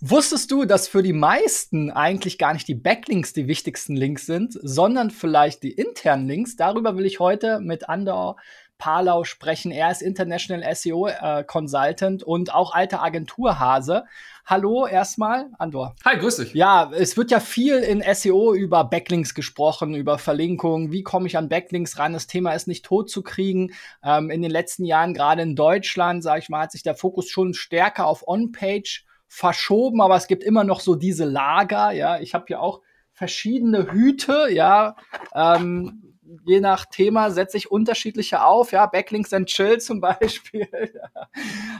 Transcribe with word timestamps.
Wusstest 0.00 0.52
du, 0.52 0.64
dass 0.64 0.86
für 0.86 1.02
die 1.02 1.12
meisten 1.12 1.90
eigentlich 1.90 2.38
gar 2.38 2.52
nicht 2.52 2.68
die 2.68 2.76
Backlinks 2.76 3.32
die 3.32 3.48
wichtigsten 3.48 3.96
Links 3.96 4.26
sind, 4.26 4.56
sondern 4.62 5.10
vielleicht 5.10 5.64
die 5.64 5.72
internen 5.72 6.28
Links? 6.28 6.54
Darüber 6.54 6.96
will 6.96 7.04
ich 7.04 7.18
heute 7.18 7.58
mit 7.58 7.88
Andor 7.88 8.36
Palau 8.78 9.24
sprechen. 9.24 9.72
Er 9.72 9.90
ist 9.90 10.02
International 10.02 10.72
SEO 10.76 11.08
äh, 11.08 11.42
Consultant 11.42 12.22
und 12.22 12.54
auch 12.54 12.74
alter 12.74 13.02
Agenturhase. 13.02 14.04
Hallo 14.46 14.86
erstmal, 14.86 15.50
Andor. 15.58 15.96
Hi, 16.04 16.16
grüß 16.16 16.36
dich. 16.36 16.54
Ja, 16.54 16.92
es 16.92 17.16
wird 17.16 17.32
ja 17.32 17.40
viel 17.40 17.78
in 17.78 18.00
SEO 18.14 18.54
über 18.54 18.84
Backlinks 18.84 19.34
gesprochen, 19.34 19.96
über 19.96 20.16
Verlinkungen. 20.18 20.92
Wie 20.92 21.02
komme 21.02 21.26
ich 21.26 21.36
an 21.36 21.48
Backlinks 21.48 21.98
ran? 21.98 22.12
Das 22.12 22.28
Thema 22.28 22.52
ist 22.52 22.68
nicht 22.68 22.84
tot 22.84 23.10
zu 23.10 23.24
kriegen. 23.24 23.72
Ähm, 24.04 24.30
in 24.30 24.42
den 24.42 24.52
letzten 24.52 24.84
Jahren, 24.84 25.12
gerade 25.12 25.42
in 25.42 25.56
Deutschland, 25.56 26.22
sage 26.22 26.38
ich 26.38 26.48
mal, 26.48 26.62
hat 26.62 26.70
sich 26.70 26.84
der 26.84 26.94
Fokus 26.94 27.28
schon 27.28 27.52
stärker 27.52 28.06
auf 28.06 28.28
On-Page 28.28 29.07
verschoben, 29.28 30.00
aber 30.00 30.16
es 30.16 30.26
gibt 30.26 30.42
immer 30.42 30.64
noch 30.64 30.80
so 30.80 30.94
diese 30.94 31.26
Lager. 31.26 31.92
Ja, 31.92 32.18
ich 32.18 32.34
habe 32.34 32.46
hier 32.48 32.60
auch 32.60 32.80
verschiedene 33.12 33.92
Hüte. 33.92 34.48
Ja, 34.50 34.96
ähm, 35.34 36.14
je 36.44 36.60
nach 36.60 36.86
Thema 36.86 37.30
setze 37.30 37.56
ich 37.58 37.70
unterschiedliche 37.70 38.42
auf. 38.42 38.72
Ja, 38.72 38.86
Backlinks 38.86 39.32
and 39.32 39.48
Chill 39.48 39.78
zum 39.78 40.00
Beispiel. 40.00 40.68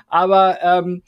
aber 0.06 0.62
ähm, 0.62 1.03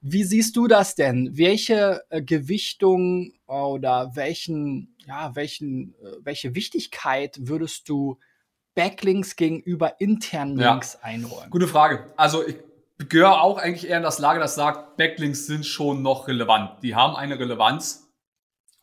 wie 0.00 0.24
siehst 0.24 0.56
du 0.56 0.68
das 0.68 0.94
denn? 0.94 1.36
Welche 1.36 2.02
äh, 2.10 2.22
Gewichtung 2.22 3.32
oder 3.46 4.12
welchen, 4.14 4.94
ja, 5.06 5.34
welchen, 5.34 5.94
äh, 5.94 6.18
welche 6.20 6.54
Wichtigkeit 6.54 7.38
würdest 7.40 7.88
du 7.88 8.18
Backlinks 8.74 9.36
gegenüber 9.36 10.00
internen 10.00 10.58
Links 10.58 10.94
ja. 10.94 11.00
einräumen? 11.08 11.50
Gute 11.50 11.66
Frage. 11.66 12.12
Also 12.16 12.46
ich 12.46 12.56
gehöre 12.98 13.42
auch 13.42 13.58
eigentlich 13.58 13.88
eher 13.88 13.98
in 13.98 14.02
das 14.02 14.18
Lager, 14.18 14.40
das 14.40 14.54
sagt, 14.54 14.96
Backlinks 14.96 15.46
sind 15.46 15.66
schon 15.66 16.02
noch 16.02 16.28
relevant. 16.28 16.82
Die 16.82 16.94
haben 16.94 17.16
eine 17.16 17.38
Relevanz. 17.38 18.12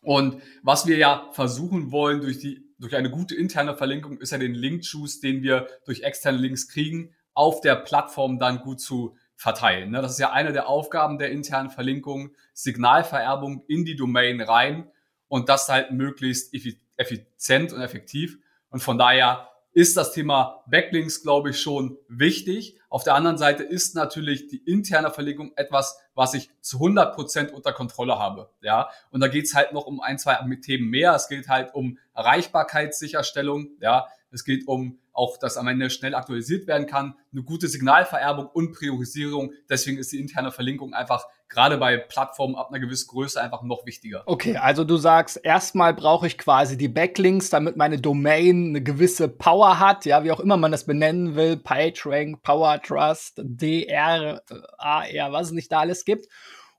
Und 0.02 0.42
was 0.62 0.86
wir 0.86 0.98
ja 0.98 1.30
versuchen 1.32 1.92
wollen 1.92 2.22
durch 2.22 2.40
die, 2.40 2.74
durch 2.78 2.96
eine 2.96 3.10
gute 3.10 3.36
interne 3.36 3.76
Verlinkung 3.76 4.18
ist 4.20 4.32
ja 4.32 4.38
den 4.38 4.54
Link-Juice, 4.54 5.22
den 5.22 5.42
wir 5.42 5.68
durch 5.86 6.02
externe 6.02 6.38
Links 6.38 6.68
kriegen, 6.68 7.16
auf 7.34 7.62
der 7.62 7.76
Plattform 7.76 8.38
dann 8.38 8.60
gut 8.60 8.82
zu 8.82 9.16
verteilen. 9.36 9.92
Ne? 9.92 10.02
Das 10.02 10.12
ist 10.12 10.20
ja 10.20 10.32
eine 10.32 10.54
der 10.54 10.68
Aufgaben 10.68 11.18
der 11.18 11.32
internen 11.32 11.70
Verlinkung, 11.70 12.36
Signalvererbung 12.54 13.64
in 13.68 13.86
die 13.86 13.96
Domain 13.96 14.42
rein 14.42 14.92
und 15.28 15.50
das 15.50 15.70
halt 15.70 15.92
möglichst 15.92 16.54
effizient 16.98 17.74
und 17.74 17.82
effektiv. 17.82 18.38
Und 18.70 18.82
von 18.82 18.98
daher 18.98 19.50
ist 19.74 19.98
das 19.98 20.14
Thema 20.14 20.64
Backlinks, 20.68 21.24
glaube 21.24 21.50
ich, 21.50 21.60
schon 21.60 21.98
wichtig. 22.08 22.80
Auf 22.94 23.04
der 23.04 23.16
anderen 23.16 23.40
Seite 23.40 23.64
ist 23.64 23.96
natürlich 23.96 24.50
die 24.50 24.58
interne 24.58 25.10
Verlinkung 25.10 25.52
etwas, 25.56 26.00
was 26.14 26.36
ich 26.36 26.52
zu 26.62 26.78
100 26.78 27.16
Prozent 27.16 27.52
unter 27.52 27.74
Kontrolle 27.74 28.20
habe. 28.20 28.52
Ja, 28.62 28.92
und 29.10 29.20
da 29.20 29.30
geht's 29.30 29.56
halt 29.56 29.74
noch 29.74 29.88
um 29.88 30.00
ein, 30.00 30.20
zwei 30.20 30.38
Themen 30.58 30.92
mehr. 30.92 31.16
Es 31.16 31.28
geht 31.28 31.48
halt 31.48 31.74
um 31.74 31.98
Erreichbarkeitssicherstellung. 32.14 33.72
Ja, 33.82 34.10
es 34.34 34.44
geht 34.44 34.68
um 34.68 35.00
auch, 35.14 35.38
dass 35.38 35.58
am 35.58 35.68
Ende 35.68 35.90
schnell 35.90 36.16
aktualisiert 36.16 36.68
werden 36.68 36.88
kann, 36.88 37.16
eine 37.32 37.44
gute 37.44 37.68
Signalvererbung 37.68 38.48
und 38.48 38.74
Priorisierung. 38.74 39.54
Deswegen 39.70 40.00
ist 40.00 40.12
die 40.12 40.20
interne 40.20 40.52
Verlinkung 40.52 40.94
einfach 40.94 41.26
gerade 41.50 41.78
bei 41.78 41.98
Plattformen 41.98 42.56
ab 42.56 42.70
einer 42.70 42.80
gewissen 42.80 43.08
Größe 43.08 43.40
einfach 43.40 43.62
noch 43.62 43.86
wichtiger. 43.86 44.24
Okay, 44.26 44.58
also 44.58 44.84
du 44.84 44.98
sagst, 44.98 45.40
erstmal 45.44 45.94
brauche 45.94 46.26
ich 46.26 46.40
quasi 46.40 46.78
die 46.78 46.88
Backlinks, 46.88 47.52
damit 47.52 47.78
meine 47.78 48.02
Domain 48.02 48.70
eine 48.70 48.82
gewisse 48.82 49.30
Power 49.30 49.80
hat, 49.80 50.06
ja, 50.06 50.24
wie 50.24 50.32
auch 50.32 50.40
immer 50.40 50.58
man 50.58 50.72
das 50.72 50.86
benennen 50.86 51.36
will, 51.36 51.58
PageRank, 51.58 52.42
Power 52.42 52.82
Trust, 52.82 53.40
DR, 53.44 54.42
AR, 54.80 55.32
was 55.32 55.48
es 55.48 55.54
nicht 55.54 55.72
da 55.72 55.82
alles 55.82 56.06
gibt. 56.06 56.28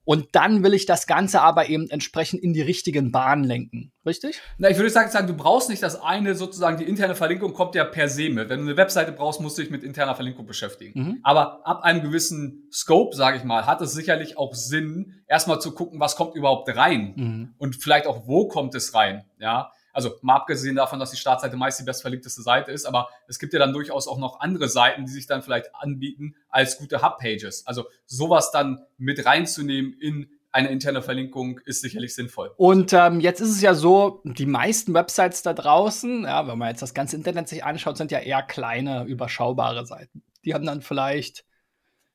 Und 0.05 0.29
dann 0.33 0.63
will 0.63 0.75
ich 0.75 0.87
das 0.87 1.07
Ganze 1.07 1.41
aber 1.41 1.69
eben 1.69 1.89
entsprechend 1.89 2.43
in 2.43 2.53
die 2.53 2.61
richtigen 2.61 3.11
Bahnen 3.11 3.45
lenken. 3.45 3.93
Richtig? 4.05 4.41
Na, 4.59 4.69
ich 4.69 4.77
würde 4.77 4.91
sagen, 4.91 5.27
du 5.27 5.35
brauchst 5.35 5.71
nicht 5.71 5.83
das 5.83 6.01
eine, 6.01 6.35
sozusagen 6.35 6.77
die 6.77 6.85
interne 6.85 7.15
Verlinkung 7.15 7.55
kommt 7.55 7.75
ja 7.75 7.85
per 7.85 8.09
se 8.09 8.29
mit. 8.29 8.51
Wenn 8.51 8.61
du 8.61 8.67
eine 8.67 8.77
Webseite 8.77 9.13
brauchst, 9.13 9.41
musst 9.41 9.57
du 9.57 9.63
dich 9.63 9.71
mit 9.71 9.83
interner 9.83 10.15
Verlinkung 10.15 10.47
beschäftigen. 10.47 11.01
Mhm. 11.01 11.19
Aber 11.23 11.67
ab 11.67 11.83
einem 11.83 12.03
gewissen 12.03 12.69
Scope, 12.71 13.17
sage 13.17 13.39
ich 13.39 13.45
mal, 13.45 13.67
hat 13.67 13.81
es 13.81 13.93
sicherlich 13.93 14.37
auch 14.37 14.55
Sinn, 14.55 15.23
erstmal 15.27 15.61
zu 15.61 15.73
gucken, 15.73 16.01
was 16.01 16.17
kommt 16.17 16.35
überhaupt 16.35 16.69
rein 16.77 17.15
mhm. 17.17 17.55
und 17.57 17.77
vielleicht 17.77 18.07
auch, 18.07 18.27
wo 18.27 18.47
kommt 18.49 18.75
es 18.75 18.95
rein. 18.95 19.25
Ja, 19.39 19.73
also 19.95 20.17
mal 20.23 20.37
abgesehen 20.37 20.77
davon, 20.77 20.99
dass 20.99 21.13
die 21.13 21.17
Startseite 21.17 21.57
meist 21.57 21.81
die 21.81 21.85
bestverlinkteste 21.85 22.43
Seite 22.43 22.73
ist, 22.73 22.85
aber 22.85 23.09
es 23.29 23.39
gibt 23.39 23.53
ja 23.53 23.59
dann 23.59 23.73
durchaus 23.73 24.09
auch 24.09 24.19
noch 24.19 24.41
andere 24.41 24.69
Seiten, 24.69 25.07
die 25.07 25.13
sich 25.13 25.27
dann 25.27 25.43
vielleicht 25.43 25.75
anbieten 25.75 26.35
als 26.49 26.79
gute 26.79 27.01
Hubpages. 27.03 27.67
Also 27.67 27.87
sowas 28.05 28.51
dann 28.51 28.85
mit 28.99 29.25
reinzunehmen 29.25 29.95
in 29.95 30.29
eine 30.55 30.69
interne 30.69 31.03
Verlinkung 31.03 31.61
ist 31.65 31.81
sicherlich 31.81 32.15
sinnvoll. 32.15 32.53
Und 32.57 32.93
ähm, 32.93 33.19
jetzt 33.19 33.41
ist 33.41 33.51
es 33.51 33.61
ja 33.61 33.75
so, 33.75 34.21
die 34.25 34.47
meisten 34.47 34.95
Websites 34.95 35.43
da 35.43 35.53
draußen, 35.53 36.23
ja, 36.23 36.47
wenn 36.47 36.59
man 36.59 36.69
jetzt 36.69 36.81
das 36.81 36.95
ganze 36.95 37.17
Internet 37.17 37.49
sich 37.49 37.65
anschaut, 37.65 37.97
sind 37.97 38.13
ja 38.13 38.21
eher 38.21 38.41
kleine, 38.43 39.05
überschaubare 39.05 39.85
Seiten. 39.85 40.23
Die 40.45 40.55
haben 40.55 40.65
dann 40.65 40.81
vielleicht, 40.81 41.45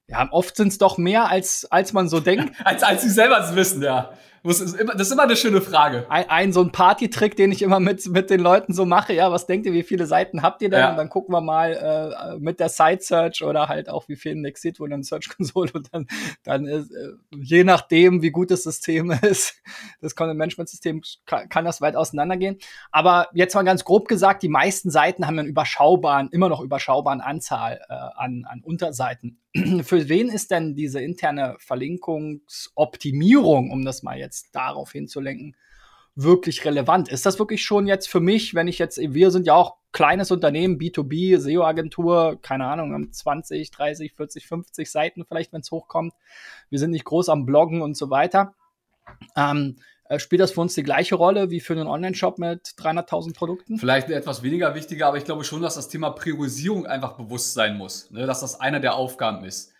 ja, 0.08 0.26
oft 0.32 0.56
sind 0.56 0.70
es 0.70 0.78
doch 0.78 0.98
mehr, 0.98 1.30
als, 1.30 1.68
als 1.70 1.92
man 1.92 2.08
so 2.08 2.22
denkt. 2.22 2.56
als, 2.64 2.82
als 2.82 3.02
sie 3.02 3.10
selber 3.10 3.56
wissen, 3.56 3.82
ja. 3.82 4.14
Das 4.44 4.62
ist 4.62 4.76
immer, 4.76 4.94
das 4.94 5.08
ist 5.08 5.14
immer 5.14 5.24
eine 5.24 5.36
schöne 5.36 5.62
Frage. 5.62 6.06
Ein, 6.10 6.30
ein 6.30 6.54
so 6.54 6.62
ein 6.62 6.72
Party-Trick, 6.72 7.36
den 7.36 7.52
ich 7.52 7.62
immer 7.62 7.80
mit, 7.80 8.08
mit 8.08 8.30
den 8.30 8.40
Leuten 8.40 8.74
so 8.74 8.86
mache. 8.86 9.14
Ja, 9.14 9.32
was 9.32 9.48
denkt 9.48 9.66
ihr, 9.66 9.74
wie 9.74 9.84
viele 9.84 10.06
Seiten 10.06 10.42
habt 10.42 10.62
ihr 10.62 10.70
denn? 10.70 10.80
Ja. 10.80 10.92
Und 10.92 10.98
dann 10.98 11.10
gucken 11.10 11.34
wir 11.34 11.42
mal 11.42 11.74
äh, 11.74 12.40
mit 12.40 12.60
der 12.60 12.70
Site-Search 12.70 13.44
oder 13.44 13.68
halt 13.68 13.90
auch, 13.90 14.08
wie 14.08 14.16
viel 14.16 14.34
Index 14.34 14.62
sieht, 14.62 14.80
wo 14.80 14.88
dann 14.88 15.04
Search 15.04 15.30
Console 15.36 15.72
und 15.74 15.94
dann, 15.94 16.08
dann 16.44 16.66
ist, 16.66 16.92
äh, 16.92 17.10
je 17.38 17.64
nachdem, 17.64 18.22
wie 18.22 18.32
gut 18.32 18.52
das 18.52 18.64
System 18.64 19.12
ist, 19.22 19.62
das 20.02 20.16
Content-Management-System 20.16 21.02
kann, 21.26 21.50
kann 21.50 21.66
das 21.66 21.82
weit 21.82 21.96
auseinandergehen. 21.96 22.58
Aber 22.92 23.28
jetzt 23.34 23.56
mal 23.56 23.64
ganz 23.64 23.84
grob 23.84 24.08
gesagt, 24.08 24.44
die 24.44 24.50
meisten 24.50 24.92
Seiten 24.92 25.28
haben 25.28 25.40
einen 25.40 25.48
überschaubaren, 25.48 26.30
immer 26.32 26.50
noch 26.50 26.62
überschaubaren 26.62 27.22
Anzahl 27.22 27.82
äh, 27.90 27.94
an, 27.94 28.46
an 28.48 28.62
Unterseiten. 28.64 29.40
Für 29.84 30.10
wen 30.10 30.30
ist 30.30 30.52
denn 30.52 30.76
diese 30.76 31.02
interne 31.02 31.56
Verlinkungsoptimierung, 31.58 33.72
um 33.72 33.84
das 33.84 34.04
mal 34.04 34.18
jetzt 34.18 34.29
jetzt 34.30 34.54
darauf 34.54 34.92
hinzulenken, 34.92 35.56
wirklich 36.16 36.64
relevant? 36.66 37.10
Ist 37.10 37.26
das 37.26 37.40
wirklich 37.40 37.64
schon 37.64 37.88
jetzt 37.88 38.08
für 38.08 38.20
mich, 38.20 38.54
wenn 38.54 38.68
ich 38.68 38.78
jetzt, 38.78 38.98
wir 39.00 39.32
sind 39.32 39.48
ja 39.48 39.56
auch 39.56 39.78
kleines 39.92 40.30
Unternehmen, 40.32 40.78
B2B, 40.78 41.40
SEO-Agentur, 41.40 42.40
keine 42.42 42.66
Ahnung, 42.66 42.94
haben 42.94 43.12
20, 43.12 43.72
30, 43.72 44.14
40, 44.14 44.48
50 44.48 44.92
Seiten 44.92 45.26
vielleicht, 45.26 45.52
wenn 45.52 45.62
es 45.62 45.72
hochkommt. 45.72 46.14
Wir 46.70 46.78
sind 46.78 46.92
nicht 46.92 47.06
groß 47.06 47.30
am 47.30 47.46
Bloggen 47.46 47.82
und 47.82 47.98
so 47.98 48.10
weiter. 48.10 48.54
Ähm, 49.36 49.78
äh, 50.06 50.20
spielt 50.20 50.42
das 50.42 50.52
für 50.52 50.62
uns 50.62 50.76
die 50.76 50.84
gleiche 50.84 51.16
Rolle 51.16 51.50
wie 51.50 51.60
für 51.60 51.74
einen 51.74 51.88
Online-Shop 51.88 52.38
mit 52.38 52.68
300.000 52.68 53.34
Produkten? 53.34 53.80
Vielleicht 53.80 54.10
etwas 54.10 54.44
weniger 54.44 54.76
wichtiger, 54.76 55.08
aber 55.08 55.18
ich 55.18 55.26
glaube 55.26 55.44
schon, 55.44 55.62
dass 55.62 55.76
das 55.76 55.90
Thema 55.90 56.12
Priorisierung 56.12 56.86
einfach 56.86 57.14
bewusst 57.14 57.54
sein 57.54 57.78
muss, 57.78 58.12
ne? 58.12 58.28
dass 58.28 58.42
das 58.42 58.60
einer 58.60 58.80
der 58.80 58.94
Aufgaben 58.96 59.44
ist. 59.46 59.74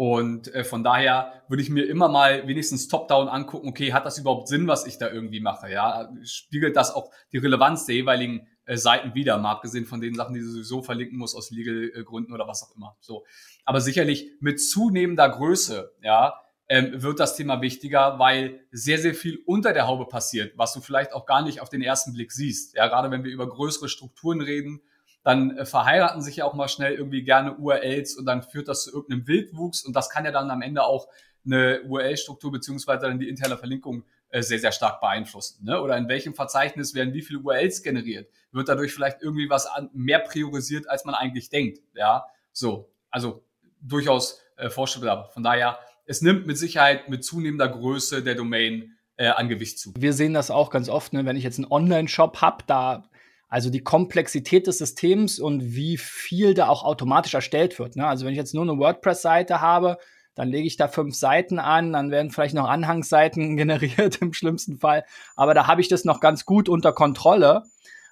Und 0.00 0.54
äh, 0.54 0.64
von 0.64 0.82
daher 0.82 1.44
würde 1.46 1.62
ich 1.62 1.68
mir 1.68 1.86
immer 1.86 2.08
mal 2.08 2.48
wenigstens 2.48 2.88
top-down 2.88 3.28
angucken, 3.28 3.68
okay, 3.68 3.92
hat 3.92 4.06
das 4.06 4.16
überhaupt 4.16 4.48
Sinn, 4.48 4.66
was 4.66 4.86
ich 4.86 4.96
da 4.96 5.10
irgendwie 5.10 5.40
mache? 5.40 5.70
Ja, 5.70 6.10
spiegelt 6.22 6.74
das 6.74 6.90
auch 6.94 7.10
die 7.32 7.36
Relevanz 7.36 7.84
der 7.84 7.96
jeweiligen 7.96 8.48
äh, 8.64 8.78
Seiten 8.78 9.14
wieder, 9.14 9.36
mal 9.36 9.50
abgesehen 9.50 9.84
von 9.84 10.00
den 10.00 10.14
Sachen, 10.14 10.32
die 10.32 10.40
du 10.40 10.48
sowieso 10.48 10.80
verlinken 10.80 11.18
musst 11.18 11.36
aus 11.36 11.50
Legal-Gründen 11.50 12.32
oder 12.32 12.48
was 12.48 12.62
auch 12.62 12.74
immer. 12.76 12.96
So. 13.00 13.26
Aber 13.66 13.82
sicherlich 13.82 14.30
mit 14.40 14.58
zunehmender 14.58 15.28
Größe, 15.28 15.92
ja, 16.02 16.32
ähm, 16.70 17.02
wird 17.02 17.20
das 17.20 17.36
Thema 17.36 17.60
wichtiger, 17.60 18.18
weil 18.18 18.60
sehr, 18.72 18.96
sehr 18.96 19.12
viel 19.12 19.38
unter 19.44 19.74
der 19.74 19.86
Haube 19.86 20.06
passiert, 20.06 20.56
was 20.56 20.72
du 20.72 20.80
vielleicht 20.80 21.12
auch 21.12 21.26
gar 21.26 21.42
nicht 21.42 21.60
auf 21.60 21.68
den 21.68 21.82
ersten 21.82 22.14
Blick 22.14 22.32
siehst. 22.32 22.74
Ja, 22.74 22.88
gerade 22.88 23.10
wenn 23.10 23.22
wir 23.22 23.30
über 23.30 23.46
größere 23.46 23.90
Strukturen 23.90 24.40
reden, 24.40 24.80
dann 25.22 25.56
äh, 25.56 25.64
verheiraten 25.64 26.22
sich 26.22 26.36
ja 26.36 26.44
auch 26.44 26.54
mal 26.54 26.68
schnell 26.68 26.94
irgendwie 26.94 27.22
gerne 27.22 27.56
URLs 27.56 28.16
und 28.16 28.26
dann 28.26 28.42
führt 28.42 28.68
das 28.68 28.84
zu 28.84 28.92
irgendeinem 28.92 29.26
Wildwuchs 29.26 29.84
und 29.84 29.94
das 29.94 30.10
kann 30.10 30.24
ja 30.24 30.32
dann 30.32 30.50
am 30.50 30.62
Ende 30.62 30.82
auch 30.82 31.08
eine 31.44 31.82
URL-Struktur 31.82 32.52
beziehungsweise 32.52 33.06
dann 33.06 33.18
die 33.18 33.28
interne 33.28 33.56
Verlinkung 33.56 34.04
äh, 34.28 34.42
sehr, 34.42 34.58
sehr 34.58 34.72
stark 34.72 35.00
beeinflussen. 35.00 35.64
Ne? 35.64 35.80
Oder 35.80 35.96
in 35.96 36.08
welchem 36.08 36.34
Verzeichnis 36.34 36.94
werden 36.94 37.14
wie 37.14 37.22
viele 37.22 37.40
URLs 37.40 37.82
generiert? 37.82 38.30
Wird 38.52 38.68
dadurch 38.68 38.92
vielleicht 38.92 39.22
irgendwie 39.22 39.48
was 39.48 39.66
an, 39.66 39.90
mehr 39.92 40.20
priorisiert, 40.20 40.88
als 40.88 41.04
man 41.04 41.14
eigentlich 41.14 41.50
denkt? 41.50 41.80
Ja, 41.94 42.26
so. 42.52 42.92
Also 43.10 43.44
durchaus 43.80 44.40
äh, 44.56 44.70
vorstellbar. 44.70 45.30
Von 45.32 45.42
daher, 45.42 45.78
es 46.06 46.22
nimmt 46.22 46.46
mit 46.46 46.58
Sicherheit 46.58 47.08
mit 47.08 47.24
zunehmender 47.24 47.68
Größe 47.68 48.22
der 48.22 48.34
Domain 48.34 48.96
äh, 49.16 49.28
an 49.28 49.48
Gewicht 49.48 49.78
zu. 49.78 49.92
Wir 49.96 50.12
sehen 50.12 50.34
das 50.34 50.50
auch 50.50 50.70
ganz 50.70 50.88
oft, 50.88 51.12
ne? 51.12 51.24
wenn 51.24 51.36
ich 51.36 51.44
jetzt 51.44 51.58
einen 51.58 51.70
Online-Shop 51.70 52.40
habe, 52.40 52.64
da 52.66 53.09
also 53.50 53.68
die 53.68 53.82
Komplexität 53.82 54.68
des 54.68 54.78
Systems 54.78 55.40
und 55.40 55.74
wie 55.74 55.96
viel 55.96 56.54
da 56.54 56.68
auch 56.68 56.84
automatisch 56.84 57.34
erstellt 57.34 57.78
wird. 57.80 57.96
Ne? 57.96 58.06
Also 58.06 58.24
wenn 58.24 58.32
ich 58.32 58.38
jetzt 58.38 58.54
nur 58.54 58.62
eine 58.62 58.78
WordPress-Seite 58.78 59.60
habe, 59.60 59.98
dann 60.36 60.48
lege 60.48 60.68
ich 60.68 60.76
da 60.76 60.86
fünf 60.86 61.16
Seiten 61.16 61.58
an, 61.58 61.92
dann 61.92 62.12
werden 62.12 62.30
vielleicht 62.30 62.54
noch 62.54 62.68
Anhangsseiten 62.68 63.56
generiert 63.58 64.22
im 64.22 64.32
schlimmsten 64.32 64.78
Fall. 64.78 65.04
Aber 65.34 65.52
da 65.52 65.66
habe 65.66 65.80
ich 65.80 65.88
das 65.88 66.04
noch 66.04 66.20
ganz 66.20 66.46
gut 66.46 66.68
unter 66.68 66.92
Kontrolle. 66.92 67.64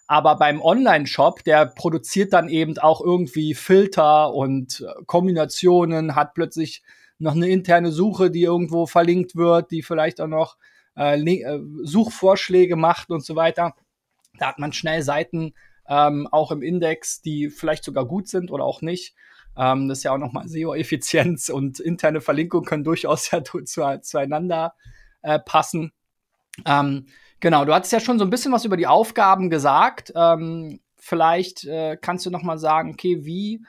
Aber 0.08 0.37
beim 0.37 0.61
Online-Shop, 0.61 1.44
der 1.44 1.67
produziert 1.67 2.32
dann 2.32 2.49
eben 2.49 2.76
auch 2.79 3.00
irgendwie 3.00 3.55
Filter 3.55 4.35
und 4.35 4.81
äh, 4.81 5.05
Kombinationen, 5.06 6.17
hat 6.17 6.35
plötzlich 6.35 6.82
noch 7.19 7.35
eine 7.35 7.49
interne 7.49 7.93
Suche, 7.93 8.31
die 8.31 8.43
irgendwo 8.43 8.87
verlinkt 8.87 9.37
wird, 9.37 9.70
die 9.70 9.82
vielleicht 9.82 10.20
auch 10.20 10.26
noch 10.26 10.56
äh, 10.96 11.20
äh, 11.20 11.61
Suchvorschläge 11.85 12.75
macht 12.75 13.11
und 13.11 13.25
so 13.25 13.37
weiter. 13.37 13.75
Da 14.40 14.49
hat 14.49 14.58
man 14.58 14.73
schnell 14.73 15.02
Seiten 15.02 15.55
ähm, 15.88 16.29
auch 16.31 16.50
im 16.50 16.62
Index, 16.62 17.20
die 17.23 17.50
vielleicht 17.50 17.85
sogar 17.85 18.06
gut 18.06 18.29
sind 18.29 18.50
oder 18.50 18.64
auch 18.64 18.82
nicht. 18.82 19.14
Ähm, 19.56 19.88
das 19.88 19.99
ist 19.99 20.05
ja 20.05 20.12
auch 20.12 20.19
nochmal 20.19 20.49
SEO-Effizienz 20.49 21.49
und 21.49 21.81
interne 21.81 22.20
Verlinkung 22.20 22.64
können 22.64 22.85
durchaus 22.85 23.31
ja 23.31 23.43
zu, 23.43 23.62
zueinander 23.62 24.75
äh, 25.23 25.38
passen. 25.38 25.93
Ähm, 26.64 27.06
genau, 27.40 27.64
du 27.64 27.75
hattest 27.75 27.93
ja 27.93 28.00
schon 28.00 28.19
so 28.19 28.25
ein 28.25 28.31
bisschen 28.31 28.52
was 28.52 28.64
über 28.64 28.76
die 28.76 28.87
Aufgaben 28.87 29.50
gesagt. 29.50 30.12
Ähm, 30.14 30.81
vielleicht 30.96 31.64
äh, 31.64 31.96
kannst 32.00 32.26
du 32.26 32.31
noch 32.31 32.43
mal 32.43 32.58
sagen, 32.58 32.93
okay, 32.93 33.25
wie 33.25 33.62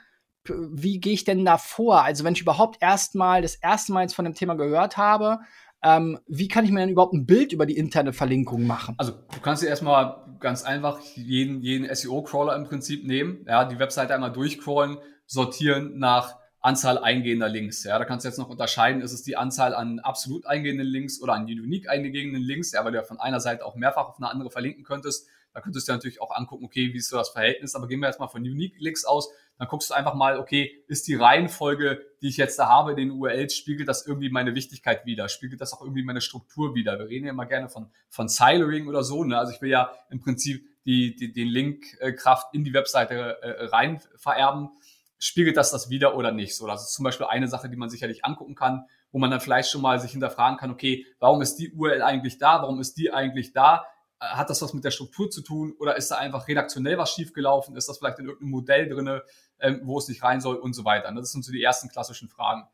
wie 0.48 1.00
gehe 1.00 1.12
ich 1.12 1.24
denn 1.24 1.44
da 1.44 1.58
vor? 1.58 2.02
Also 2.02 2.24
wenn 2.24 2.32
ich 2.32 2.40
überhaupt 2.40 2.82
erstmal 2.82 3.42
das 3.42 3.56
erste 3.56 3.92
Mal 3.92 4.02
jetzt 4.02 4.14
von 4.14 4.24
dem 4.24 4.34
Thema 4.34 4.54
gehört 4.54 4.96
habe, 4.96 5.40
ähm, 5.82 6.18
wie 6.26 6.48
kann 6.48 6.64
ich 6.64 6.70
mir 6.70 6.80
denn 6.80 6.90
überhaupt 6.90 7.14
ein 7.14 7.26
Bild 7.26 7.52
über 7.52 7.66
die 7.66 7.76
interne 7.76 8.12
Verlinkung 8.12 8.66
machen? 8.66 8.94
Also 8.98 9.12
du 9.12 9.40
kannst 9.40 9.62
dir 9.62 9.68
erstmal 9.68 10.29
ganz 10.40 10.64
einfach 10.64 11.00
jeden, 11.14 11.60
jeden 11.60 11.94
SEO-Crawler 11.94 12.56
im 12.56 12.64
Prinzip 12.64 13.06
nehmen, 13.06 13.44
ja, 13.46 13.64
die 13.64 13.78
Webseite 13.78 14.14
einmal 14.14 14.32
durchcrawlen, 14.32 14.98
sortieren 15.26 15.98
nach 15.98 16.36
Anzahl 16.60 16.98
eingehender 16.98 17.48
Links. 17.48 17.84
Ja, 17.84 17.98
da 17.98 18.04
kannst 18.04 18.24
du 18.24 18.28
jetzt 18.28 18.38
noch 18.38 18.50
unterscheiden, 18.50 19.00
ist 19.00 19.12
es 19.12 19.22
die 19.22 19.36
Anzahl 19.36 19.74
an 19.74 19.98
absolut 20.00 20.46
eingehenden 20.46 20.86
Links 20.86 21.22
oder 21.22 21.32
an 21.32 21.44
unique 21.44 21.88
eingehenden 21.88 22.42
Links, 22.42 22.72
ja, 22.72 22.84
weil 22.84 22.92
du 22.92 22.98
ja 22.98 23.04
von 23.04 23.18
einer 23.18 23.40
Seite 23.40 23.64
auch 23.64 23.76
mehrfach 23.76 24.08
auf 24.08 24.18
eine 24.18 24.30
andere 24.30 24.50
verlinken 24.50 24.84
könntest. 24.84 25.28
Da 25.52 25.60
könntest 25.60 25.88
du 25.88 25.92
natürlich 25.92 26.20
auch 26.20 26.30
angucken, 26.34 26.64
okay, 26.64 26.92
wie 26.92 26.98
ist 26.98 27.08
so 27.08 27.16
das 27.16 27.30
Verhältnis, 27.30 27.74
aber 27.74 27.88
gehen 27.88 28.00
wir 28.00 28.06
erstmal 28.06 28.28
von 28.28 28.42
Unique 28.42 28.76
Links 28.78 29.04
aus. 29.04 29.30
Dann 29.58 29.68
guckst 29.68 29.90
du 29.90 29.94
einfach 29.94 30.14
mal, 30.14 30.38
okay, 30.38 30.82
ist 30.86 31.06
die 31.06 31.16
Reihenfolge, 31.16 32.00
die 32.22 32.28
ich 32.28 32.38
jetzt 32.38 32.58
da 32.58 32.68
habe, 32.68 32.94
den 32.94 33.10
URLs, 33.10 33.54
spiegelt 33.54 33.88
das 33.88 34.06
irgendwie 34.06 34.30
meine 34.30 34.54
Wichtigkeit 34.54 35.04
wieder? 35.04 35.28
Spiegelt 35.28 35.60
das 35.60 35.72
auch 35.72 35.82
irgendwie 35.82 36.02
meine 36.02 36.20
Struktur 36.20 36.74
wieder? 36.74 36.98
Wir 36.98 37.08
reden 37.08 37.26
ja 37.26 37.32
immer 37.32 37.46
gerne 37.46 37.68
von, 37.68 37.90
von 38.08 38.28
Siloing 38.28 38.88
oder 38.88 39.04
so, 39.04 39.24
ne? 39.24 39.38
Also 39.38 39.52
ich 39.52 39.60
will 39.60 39.70
ja 39.70 39.92
im 40.08 40.20
Prinzip 40.20 40.64
die, 40.84 41.14
die, 41.14 41.32
den 41.32 41.48
Linkkraft 41.48 42.54
in 42.54 42.64
die 42.64 42.72
Webseite 42.72 43.42
äh, 43.42 43.64
rein 43.66 44.00
vererben. 44.16 44.70
Spiegelt 45.18 45.56
das 45.56 45.70
das 45.70 45.90
wieder 45.90 46.16
oder 46.16 46.32
nicht? 46.32 46.56
So, 46.56 46.66
das 46.66 46.84
ist 46.84 46.94
zum 46.94 47.04
Beispiel 47.04 47.26
eine 47.26 47.48
Sache, 47.48 47.68
die 47.68 47.76
man 47.76 47.90
sicherlich 47.90 48.24
angucken 48.24 48.54
kann, 48.54 48.86
wo 49.12 49.18
man 49.18 49.30
dann 49.30 49.40
vielleicht 49.40 49.70
schon 49.70 49.82
mal 49.82 50.00
sich 50.00 50.12
hinterfragen 50.12 50.56
kann, 50.56 50.70
okay, 50.70 51.04
warum 51.18 51.42
ist 51.42 51.56
die 51.56 51.72
URL 51.72 52.02
eigentlich 52.02 52.38
da? 52.38 52.62
Warum 52.62 52.80
ist 52.80 52.96
die 52.96 53.12
eigentlich 53.12 53.52
da? 53.52 53.84
Hat 54.20 54.50
das 54.50 54.60
was 54.60 54.74
mit 54.74 54.84
der 54.84 54.90
Struktur 54.90 55.30
zu 55.30 55.40
tun 55.40 55.74
oder 55.78 55.96
ist 55.96 56.10
da 56.10 56.16
einfach 56.16 56.46
redaktionell 56.46 56.98
was 56.98 57.12
schiefgelaufen? 57.12 57.74
Ist 57.76 57.88
das 57.88 57.98
vielleicht 57.98 58.18
in 58.18 58.26
irgendeinem 58.26 58.50
Modell 58.50 58.88
drinne, 58.88 59.22
ähm, 59.58 59.80
wo 59.84 59.98
es 59.98 60.08
nicht 60.08 60.22
rein 60.22 60.40
soll 60.40 60.56
und 60.56 60.74
so 60.74 60.84
weiter? 60.84 61.10
Das 61.12 61.32
sind 61.32 61.44
so 61.44 61.52
die 61.52 61.62
ersten 61.62 61.88
klassischen 61.88 62.28
Fragen. 62.28 62.68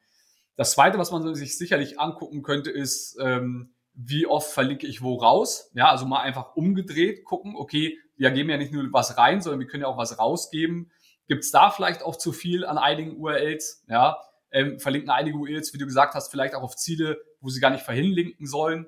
Das 0.57 0.73
zweite, 0.73 0.99
was 0.99 1.13
man 1.13 1.35
sich 1.35 1.57
sicherlich 1.57 2.01
angucken 2.01 2.43
könnte, 2.43 2.71
ist, 2.71 3.17
ähm, 3.21 3.75
wie 3.95 4.27
oft 4.27 4.51
verlinke 4.51 4.87
ich 4.87 5.03
wo 5.03 5.15
raus? 5.15 5.71
Ja, 5.75 5.91
also 5.91 6.05
mal 6.05 6.21
einfach 6.21 6.57
umgedreht 6.57 7.25
gucken, 7.25 7.55
okay, 7.57 7.97
wir 8.17 8.31
geben 8.31 8.51
ja 8.51 8.57
nicht 8.57 8.73
nur 8.73 8.85
was 8.93 9.17
rein, 9.17 9.41
sondern 9.41 9.61
wir 9.61 9.67
können 9.69 9.83
ja 9.83 9.89
auch 9.89 9.99
was 9.99 10.19
rausgeben. 10.19 10.91
Gibt 11.29 11.45
es 11.45 11.51
da 11.51 11.71
vielleicht 11.71 12.03
auch 12.03 12.17
zu 12.17 12.33
viel 12.33 12.67
an 12.67 12.79
einigen 12.79 13.17
URLs? 13.17 13.85
Ja, 13.89 14.19
ähm, 14.51 14.79
verlinken 14.81 15.11
einige 15.11 15.37
URLs, 15.37 15.73
wie 15.73 15.79
du 15.79 15.87
gesagt 15.87 16.15
hast, 16.15 16.31
vielleicht 16.31 16.55
auch 16.55 16.63
auf 16.63 16.77
Ziele, 16.77 17.19
wo 17.41 17.49
sie 17.49 17.61
gar 17.61 17.71
nicht 17.71 17.85
verhinlinken 17.85 18.47
sollen 18.47 18.87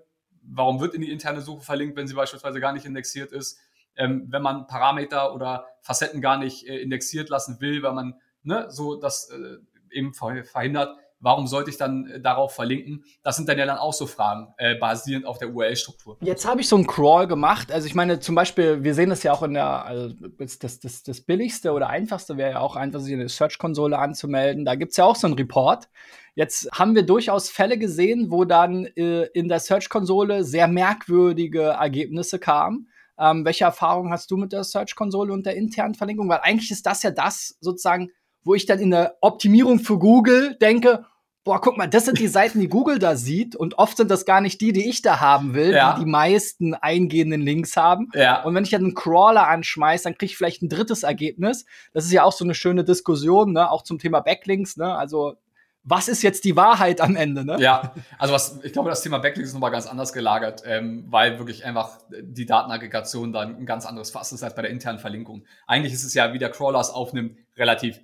warum 0.51 0.81
wird 0.81 0.95
in 0.95 1.03
die 1.03 1.11
interne 1.11 1.41
Suche 1.41 1.63
verlinkt, 1.63 1.97
wenn 1.97 2.07
sie 2.07 2.15
beispielsweise 2.15 2.61
gar 2.61 2.73
nicht 2.73 2.87
indexiert 2.87 3.33
ist? 3.33 3.59
Ähm, 3.97 4.27
wenn 4.31 4.43
man 4.43 4.67
Parameter 4.67 5.35
oder 5.35 5.67
Facetten 5.81 6.21
gar 6.21 6.39
nicht 6.39 6.67
äh, 6.67 6.79
indexiert 6.79 7.29
lassen 7.29 7.61
will, 7.61 7.83
weil 7.83 7.93
man 7.93 8.15
ne, 8.43 8.67
so 8.71 8.97
das 8.97 9.31
äh, 9.31 9.59
eben 9.91 10.15
verhindert, 10.15 10.97
warum 11.21 11.47
sollte 11.47 11.71
ich 11.71 11.77
dann 11.77 12.07
äh, 12.07 12.21
darauf 12.21 12.55
verlinken? 12.55 13.05
Das 13.23 13.37
sind 13.37 13.49
dann 13.49 13.59
ja 13.59 13.67
dann 13.67 13.79
auch 13.79 13.93
so 13.93 14.07
Fragen, 14.07 14.55
äh, 14.59 14.75
basierend 14.77 15.27
auf 15.27 15.39
der 15.39 15.53
URL-Struktur. 15.55 16.17
Jetzt 16.21 16.47
habe 16.47 16.61
ich 16.61 16.69
so 16.69 16.77
einen 16.77 16.87
Crawl 16.87 17.27
gemacht. 17.27 17.73
Also 17.73 17.87
ich 17.87 17.95
meine, 17.95 18.21
zum 18.21 18.35
Beispiel, 18.35 18.83
wir 18.85 18.95
sehen 18.95 19.11
das 19.11 19.23
ja 19.23 19.33
auch 19.33 19.43
in 19.43 19.55
der, 19.55 19.85
also 19.85 20.15
das, 20.39 20.59
das, 20.59 21.03
das 21.03 21.21
billigste 21.21 21.73
oder 21.73 21.89
einfachste 21.89 22.37
wäre 22.37 22.53
ja 22.53 22.61
auch 22.61 22.77
einfach, 22.77 23.01
sich 23.01 23.13
in 23.13 23.19
der 23.19 23.29
Search-Konsole 23.29 23.99
anzumelden. 23.99 24.65
Da 24.65 24.75
gibt 24.75 24.93
es 24.93 24.97
ja 24.97 25.05
auch 25.05 25.17
so 25.17 25.27
einen 25.27 25.37
Report. 25.37 25.89
Jetzt 26.35 26.69
haben 26.73 26.95
wir 26.95 27.03
durchaus 27.05 27.51
Fälle 27.51 27.79
gesehen, 27.79 28.31
wo 28.31 28.45
dann 28.45 28.87
äh, 28.87 29.25
in 29.35 29.49
der 29.49 29.59
Search-Konsole 29.59 30.45
sehr 30.45 30.69
merkwürdige 30.69 31.63
Ergebnisse 31.63 32.39
kamen. 32.39 32.89
Ähm, 33.19 33.45
welche 33.45 33.65
Erfahrungen 33.65 34.13
hast 34.13 34.31
du 34.31 34.37
mit 34.37 34.53
der 34.53 34.63
Search-Konsole 34.63 35.33
und 35.33 35.45
der 35.45 35.57
internen 35.57 35.97
Verlinkung? 35.97 36.29
Weil 36.29 36.39
eigentlich 36.43 36.71
ist 36.71 36.87
das 36.87 37.03
ja 37.03 37.11
das 37.11 37.57
sozusagen, 37.61 38.13
wo 38.49 38.55
ich 38.55 38.65
dann 38.65 38.79
in 38.79 38.91
der 38.91 39.19
Optimierung 39.21 39.79
für 39.79 39.99
Google 39.99 40.57
denke, 40.57 41.05
boah, 41.45 41.61
guck 41.61 41.77
mal, 41.77 41.87
das 41.87 42.07
sind 42.07 42.19
die 42.19 42.29
Seiten, 42.29 42.61
die 42.61 42.69
Google 42.69 42.99
da 42.99 43.15
sieht 43.15 43.55
und 43.55 43.79
oft 43.79 43.99
sind 43.99 44.11
das 44.11 44.25
gar 44.25 44.41
nicht 44.41 44.61
die, 44.63 44.73
die 44.73 44.89
ich 44.89 45.03
da 45.03 45.21
haben 45.21 45.53
will, 45.53 45.73
ja. 45.73 45.93
die 45.93 46.05
die 46.05 46.11
meisten 46.11 46.73
eingehenden 46.73 47.43
Links 47.43 47.77
haben. 47.77 48.09
Ja. 48.15 48.43
Und 48.45 48.55
wenn 48.55 48.65
ich 48.65 48.71
dann 48.71 48.85
einen 48.85 48.95
Crawler 48.95 49.49
anschmeiße, 49.49 50.05
dann 50.05 50.17
kriege 50.17 50.31
ich 50.31 50.39
vielleicht 50.39 50.63
ein 50.63 50.71
drittes 50.71 51.03
Ergebnis. 51.03 51.67
Das 51.93 52.07
ist 52.07 52.13
ja 52.13 52.23
auch 52.23 52.33
so 52.33 52.43
eine 52.43 52.55
schöne 52.55 52.85
Diskussion, 52.85 53.53
ne, 53.53 53.71
auch 53.71 53.83
zum 53.83 53.99
Thema 53.99 54.21
Backlinks, 54.21 54.79
ne? 54.79 54.95
Also 54.95 55.37
was 55.85 56.09
ist 56.09 56.23
jetzt 56.23 56.45
die 56.45 56.57
Wahrheit 56.57 57.01
am 57.01 57.17
Ende, 57.17 57.45
ne? 57.45 57.57
Ja, 57.61 57.95
also 58.19 58.35
was, 58.35 58.61
ich 58.63 58.73
glaube, 58.73 58.91
das 58.91 59.03
Thema 59.03 59.19
Backlinks 59.19 59.51
ist 59.51 59.55
nochmal 59.55 59.71
ganz 59.71 59.87
anders 59.87 60.13
gelagert, 60.13 60.63
ähm, 60.67 61.07
weil 61.09 61.39
wirklich 61.39 61.65
einfach 61.65 61.99
die 62.11 62.45
Datenaggregation 62.45 63.33
dann 63.33 63.57
ein 63.57 63.67
ganz 63.67 63.87
anderes 63.87 64.11
Fass 64.11 64.33
ist 64.33 64.43
als 64.43 64.55
bei 64.55 64.63
der 64.63 64.71
internen 64.71 64.99
Verlinkung. 64.99 65.45
Eigentlich 65.67 65.95
ist 65.95 66.05
es 66.05 66.15
ja, 66.15 66.33
wie 66.33 66.39
der 66.39 66.51
Crawler 66.51 66.81
es 66.81 66.91
aufnimmt, 66.91 67.39
relativ 67.57 68.01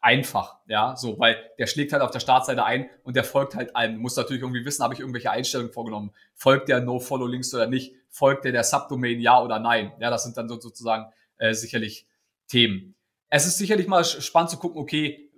einfach, 0.00 0.56
ja, 0.66 0.96
so, 0.96 1.18
weil 1.18 1.36
der 1.58 1.66
schlägt 1.66 1.92
halt 1.92 2.02
auf 2.02 2.10
der 2.10 2.20
Startseite 2.20 2.64
ein 2.64 2.88
und 3.02 3.16
der 3.16 3.24
folgt 3.24 3.54
halt 3.54 3.74
allem. 3.74 3.94
Du 3.94 4.00
musst 4.00 4.16
natürlich 4.16 4.42
irgendwie 4.42 4.64
wissen, 4.64 4.82
habe 4.82 4.94
ich 4.94 5.00
irgendwelche 5.00 5.30
Einstellungen 5.30 5.72
vorgenommen? 5.72 6.12
Folgt 6.34 6.68
der 6.68 6.80
No-Follow-Links 6.80 7.54
oder 7.54 7.66
nicht? 7.66 7.94
Folgt 8.08 8.44
der 8.44 8.52
der 8.52 8.64
Subdomain 8.64 9.20
ja 9.20 9.42
oder 9.42 9.58
nein? 9.58 9.92
Ja, 9.98 10.10
das 10.10 10.24
sind 10.24 10.36
dann 10.36 10.48
so, 10.48 10.60
sozusagen 10.60 11.06
äh, 11.38 11.54
sicherlich 11.54 12.06
Themen. 12.48 12.94
Es 13.28 13.46
ist 13.46 13.58
sicherlich 13.58 13.88
mal 13.88 14.04
spannend 14.04 14.50
zu 14.50 14.58
gucken, 14.58 14.80
okay, 14.80 15.30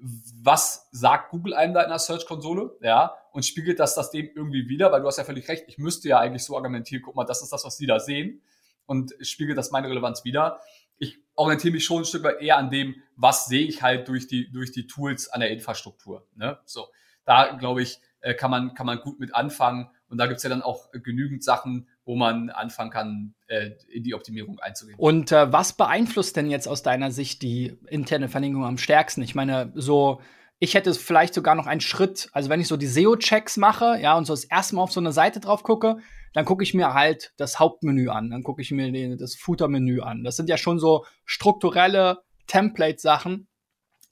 was 0.43 0.89
sagt 0.93 1.31
Google 1.31 1.55
einem 1.55 1.75
da 1.75 1.83
in 1.83 1.89
der 1.89 1.99
Search-Konsole, 1.99 2.77
ja, 2.83 3.15
und 3.33 3.45
spiegelt 3.45 3.81
das 3.81 3.95
das 3.95 4.11
dem 4.11 4.29
irgendwie 4.35 4.69
wieder, 4.69 4.93
weil 4.93 5.01
du 5.01 5.07
hast 5.07 5.17
ja 5.17 5.25
völlig 5.25 5.49
recht, 5.49 5.65
ich 5.67 5.79
müsste 5.79 6.09
ja 6.09 6.19
eigentlich 6.19 6.45
so 6.45 6.57
argumentieren, 6.57 7.03
guck 7.03 7.17
mal, 7.17 7.25
das 7.25 7.43
ist 7.43 7.53
das, 7.53 7.65
was 7.65 7.77
die 7.77 7.87
da 7.87 7.99
sehen 7.99 8.43
und 8.89 9.15
spiegelt 9.21 9.57
das 9.57 9.71
meine 9.71 9.89
Relevanz 9.89 10.25
wieder 10.25 10.59
ich 10.99 11.19
orientiere 11.35 11.73
mich 11.73 11.85
schon 11.85 12.03
ein 12.03 12.05
Stück 12.05 12.25
weit 12.25 12.41
eher 12.41 12.59
an 12.59 12.71
dem, 12.71 12.97
was 13.17 13.47
sehe 13.47 13.67
ich 13.67 13.83
halt 13.83 14.09
durch 14.09 14.27
die, 14.27 14.51
durch 14.51 14.73
die 14.73 14.87
Tools 14.87 15.29
an 15.29 15.41
der 15.41 15.51
Infrastruktur. 15.51 16.27
Ne? 16.35 16.59
So, 16.65 16.89
da 17.25 17.57
glaube 17.57 17.83
ich, 17.83 18.01
äh, 18.21 18.35
kann 18.35 18.51
man, 18.51 18.75
kann 18.75 18.87
man 18.87 19.01
gut 19.01 19.21
mit 19.21 19.35
anfangen. 19.35 19.89
Und 20.09 20.19
da 20.19 20.27
gibt's 20.27 20.43
ja 20.43 20.51
dann 20.51 20.63
auch 20.63 20.91
genügend 20.93 21.45
Sachen, 21.45 21.89
wo 22.05 22.17
man 22.17 22.51
anfangen 22.51 22.91
kann, 22.91 23.35
äh, 23.47 23.73
in 23.89 24.03
die 24.03 24.15
Optimierung 24.15 24.59
einzugehen. 24.59 24.99
Und 24.99 25.33
äh, 25.33 25.53
was 25.53 25.75
beeinflusst 25.75 26.37
denn 26.37 26.51
jetzt 26.51 26.67
aus 26.67 26.83
deiner 26.83 27.11
Sicht 27.11 27.43
die 27.43 27.79
interne 27.89 28.29
Verlinkung 28.29 28.65
am 28.65 28.79
stärksten? 28.79 29.23
Ich 29.23 29.35
meine, 29.35 29.73
so 29.75 30.21
ich 30.61 30.75
hätte 30.75 30.93
vielleicht 30.95 31.35
sogar 31.35 31.55
noch 31.55 31.69
einen 31.69 31.81
Schritt, 31.81 32.31
also 32.33 32.51
wenn 32.51 32.61
ich 32.61 32.67
so 32.67 32.77
die 32.77 32.89
SEO-Checks 32.89 33.59
mache, 33.59 33.97
ja, 34.01 34.17
und 34.17 34.25
so 34.25 34.33
das 34.33 34.43
erste 34.43 34.75
Mal 34.75 34.83
auf 34.83 34.91
so 34.91 34.99
eine 34.99 35.13
Seite 35.13 35.39
drauf 35.39 35.63
gucke, 35.63 35.99
dann 36.33 36.45
gucke 36.45 36.63
ich 36.63 36.75
mir 36.75 36.95
halt 36.95 37.33
das 37.37 37.59
Hauptmenü 37.59 38.09
an, 38.09 38.31
dann 38.31 38.43
gucke 38.43 38.63
ich 38.63 38.71
mir 38.71 38.91
den, 38.91 39.19
das 39.19 39.35
Footer-Menü 39.35 40.01
an. 40.01 40.25
Das 40.25 40.37
sind 40.37 40.49
ja 40.49 40.57
schon 40.57 40.79
so 40.79 41.05
strukturelle 41.25 42.19
Template-Sachen, 42.47 43.49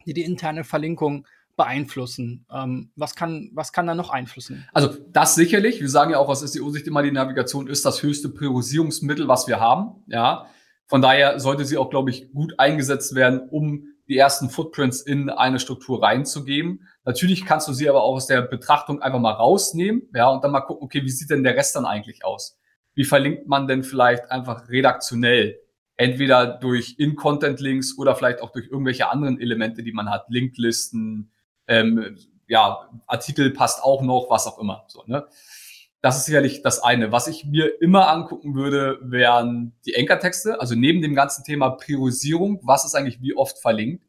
die 0.07 0.15
die 0.15 0.23
interne 0.23 0.65
Verlinkung 0.65 1.27
beeinflussen. 1.57 2.47
Ähm, 2.53 2.91
was 2.97 3.15
kann, 3.15 3.51
was 3.55 3.73
kann 3.73 3.87
da 3.87 3.95
noch 3.95 4.11
einflussen? 4.11 4.69
Also 4.73 4.95
das 5.09 5.35
sicherlich. 5.35 5.81
Wir 5.81 5.89
sagen 5.89 6.11
ja 6.11 6.19
auch 6.19 6.29
aus 6.29 6.41
SEO-Sicht 6.41 6.87
immer, 6.87 7.03
die 7.03 7.13
Navigation 7.13 7.67
ist 7.67 7.85
das 7.85 8.03
höchste 8.03 8.29
Priorisierungsmittel, 8.29 9.27
was 9.27 9.49
wir 9.49 9.59
haben. 9.59 10.05
Ja, 10.07 10.47
von 10.87 11.03
daher 11.03 11.41
sollte 11.41 11.65
sie 11.65 11.79
auch, 11.79 11.91
glaube 11.91 12.11
ich, 12.11 12.33
gut 12.33 12.59
eingesetzt 12.59 13.15
werden, 13.15 13.49
um 13.49 13.87
die 14.09 14.17
ersten 14.17 14.51
Footprints 14.51 15.01
in 15.01 15.31
eine 15.31 15.59
Struktur 15.59 16.03
reinzugeben. 16.03 16.87
Natürlich 17.07 17.47
kannst 17.47 17.69
du 17.69 17.73
sie 17.73 17.89
aber 17.89 18.03
auch 18.03 18.17
aus 18.17 18.27
der 18.27 18.43
Betrachtung 18.43 19.01
einfach 19.01 19.21
mal 19.21 19.33
rausnehmen, 19.33 20.09
ja, 20.13 20.29
und 20.29 20.43
dann 20.43 20.51
mal 20.51 20.61
gucken, 20.61 20.85
okay, 20.85 21.05
wie 21.05 21.11
sieht 21.11 21.31
denn 21.31 21.45
der 21.45 21.55
Rest 21.55 21.77
dann 21.77 21.87
eigentlich 21.87 22.25
aus? 22.25 22.59
Wie 22.95 23.05
verlinkt 23.05 23.47
man 23.47 23.69
denn 23.69 23.85
vielleicht 23.85 24.31
einfach 24.33 24.69
redaktionell? 24.69 25.61
Entweder 25.97 26.47
durch 26.47 26.97
In-Content-Links 26.99 27.97
oder 27.97 28.17
vielleicht 28.17 28.43
auch 28.43 28.51
durch 28.51 28.67
irgendwelche 28.67 29.09
anderen 29.09 29.41
Elemente, 29.41 29.85
die 29.85 29.93
man 29.93 30.11
hat, 30.11 30.27
Linklisten, 30.31 31.31
ähm, 31.69 32.19
ja, 32.49 32.91
Artikel 33.07 33.51
passt 33.53 33.85
auch 33.85 34.03
noch, 34.03 34.27
was 34.29 34.49
auch 34.49 34.59
immer. 34.59 34.85
So, 34.89 35.05
ne? 35.07 35.27
Das 36.03 36.19
ist 36.19 36.27
sicherlich 36.27 36.63
das 36.63 36.83
eine. 36.83 37.13
Was 37.13 37.29
ich 37.29 37.45
mir 37.47 37.81
immer 37.81 38.09
angucken 38.09 38.57
würde, 38.57 38.99
wären 39.01 39.75
die 39.87 39.97
Anchor-Texte. 39.97 40.61
Also 40.61 40.75
neben 40.75 41.03
dem 41.03 41.15
ganzen 41.15 41.45
Thema 41.45 41.71
Priorisierung, 41.71 42.61
was 42.65 42.85
ist 42.85 42.97
eigentlich 42.97 43.23
wie 43.23 43.37
oft 43.37 43.59
verlinkt, 43.59 44.05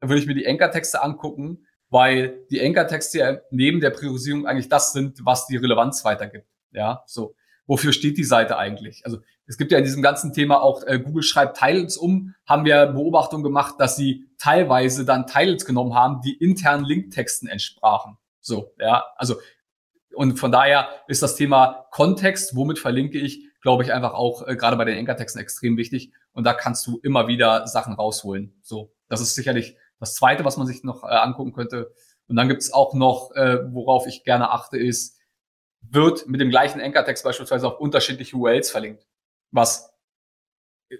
dann 0.00 0.08
würde 0.08 0.20
ich 0.22 0.26
mir 0.26 0.34
die 0.34 0.46
Anchor-Texte 0.46 1.02
angucken, 1.02 1.66
weil 1.90 2.46
die 2.50 2.60
Anchor-Texte 2.60 3.18
ja 3.18 3.38
neben 3.50 3.80
der 3.80 3.90
Priorisierung 3.90 4.46
eigentlich 4.46 4.68
das 4.68 4.92
sind, 4.92 5.24
was 5.24 5.46
die 5.46 5.56
Relevanz 5.56 6.04
weitergibt. 6.04 6.46
Ja, 6.72 7.02
so. 7.06 7.34
Wofür 7.66 7.92
steht 7.92 8.18
die 8.18 8.24
Seite 8.24 8.56
eigentlich? 8.56 9.02
Also 9.04 9.18
es 9.46 9.56
gibt 9.56 9.70
ja 9.70 9.78
in 9.78 9.84
diesem 9.84 10.02
ganzen 10.02 10.32
Thema 10.32 10.60
auch, 10.60 10.82
äh, 10.84 10.98
Google 10.98 11.22
schreibt 11.22 11.56
Titles 11.56 11.96
um, 11.96 12.34
haben 12.44 12.64
wir 12.64 12.86
Beobachtung 12.86 13.44
gemacht, 13.44 13.76
dass 13.78 13.94
sie 13.94 14.24
teilweise 14.38 15.04
dann 15.04 15.26
Titles 15.26 15.64
genommen 15.64 15.94
haben, 15.94 16.20
die 16.20 16.34
internen 16.34 16.84
Linktexten 16.84 17.48
entsprachen. 17.48 18.16
So, 18.40 18.72
ja, 18.78 19.04
also 19.16 19.36
und 20.14 20.38
von 20.38 20.50
daher 20.50 20.88
ist 21.06 21.22
das 21.22 21.36
Thema 21.36 21.86
Kontext, 21.90 22.56
womit 22.56 22.78
verlinke 22.78 23.18
ich, 23.18 23.46
glaube 23.62 23.84
ich, 23.84 23.92
einfach 23.92 24.14
auch 24.14 24.46
äh, 24.46 24.56
gerade 24.56 24.76
bei 24.76 24.84
den 24.84 24.96
Enkertexten 24.96 25.40
extrem 25.40 25.76
wichtig. 25.76 26.12
Und 26.32 26.44
da 26.44 26.54
kannst 26.54 26.86
du 26.86 26.98
immer 27.02 27.28
wieder 27.28 27.66
Sachen 27.66 27.94
rausholen. 27.94 28.58
So, 28.62 28.92
das 29.08 29.20
ist 29.20 29.34
sicherlich 29.34 29.76
das 30.00 30.14
Zweite, 30.14 30.44
was 30.44 30.56
man 30.56 30.66
sich 30.66 30.82
noch 30.82 31.04
äh, 31.04 31.08
angucken 31.08 31.52
könnte. 31.52 31.92
Und 32.26 32.36
dann 32.36 32.48
gibt 32.48 32.62
es 32.62 32.72
auch 32.72 32.94
noch, 32.94 33.32
äh, 33.34 33.58
worauf 33.72 34.06
ich 34.06 34.24
gerne 34.24 34.50
achte, 34.50 34.78
ist, 34.78 35.18
wird 35.82 36.26
mit 36.26 36.40
dem 36.40 36.50
gleichen 36.50 36.80
Enkertext 36.80 37.24
beispielsweise 37.24 37.68
auf 37.68 37.80
unterschiedliche 37.80 38.36
URLs 38.36 38.70
verlinkt. 38.70 39.06
Was 39.50 39.90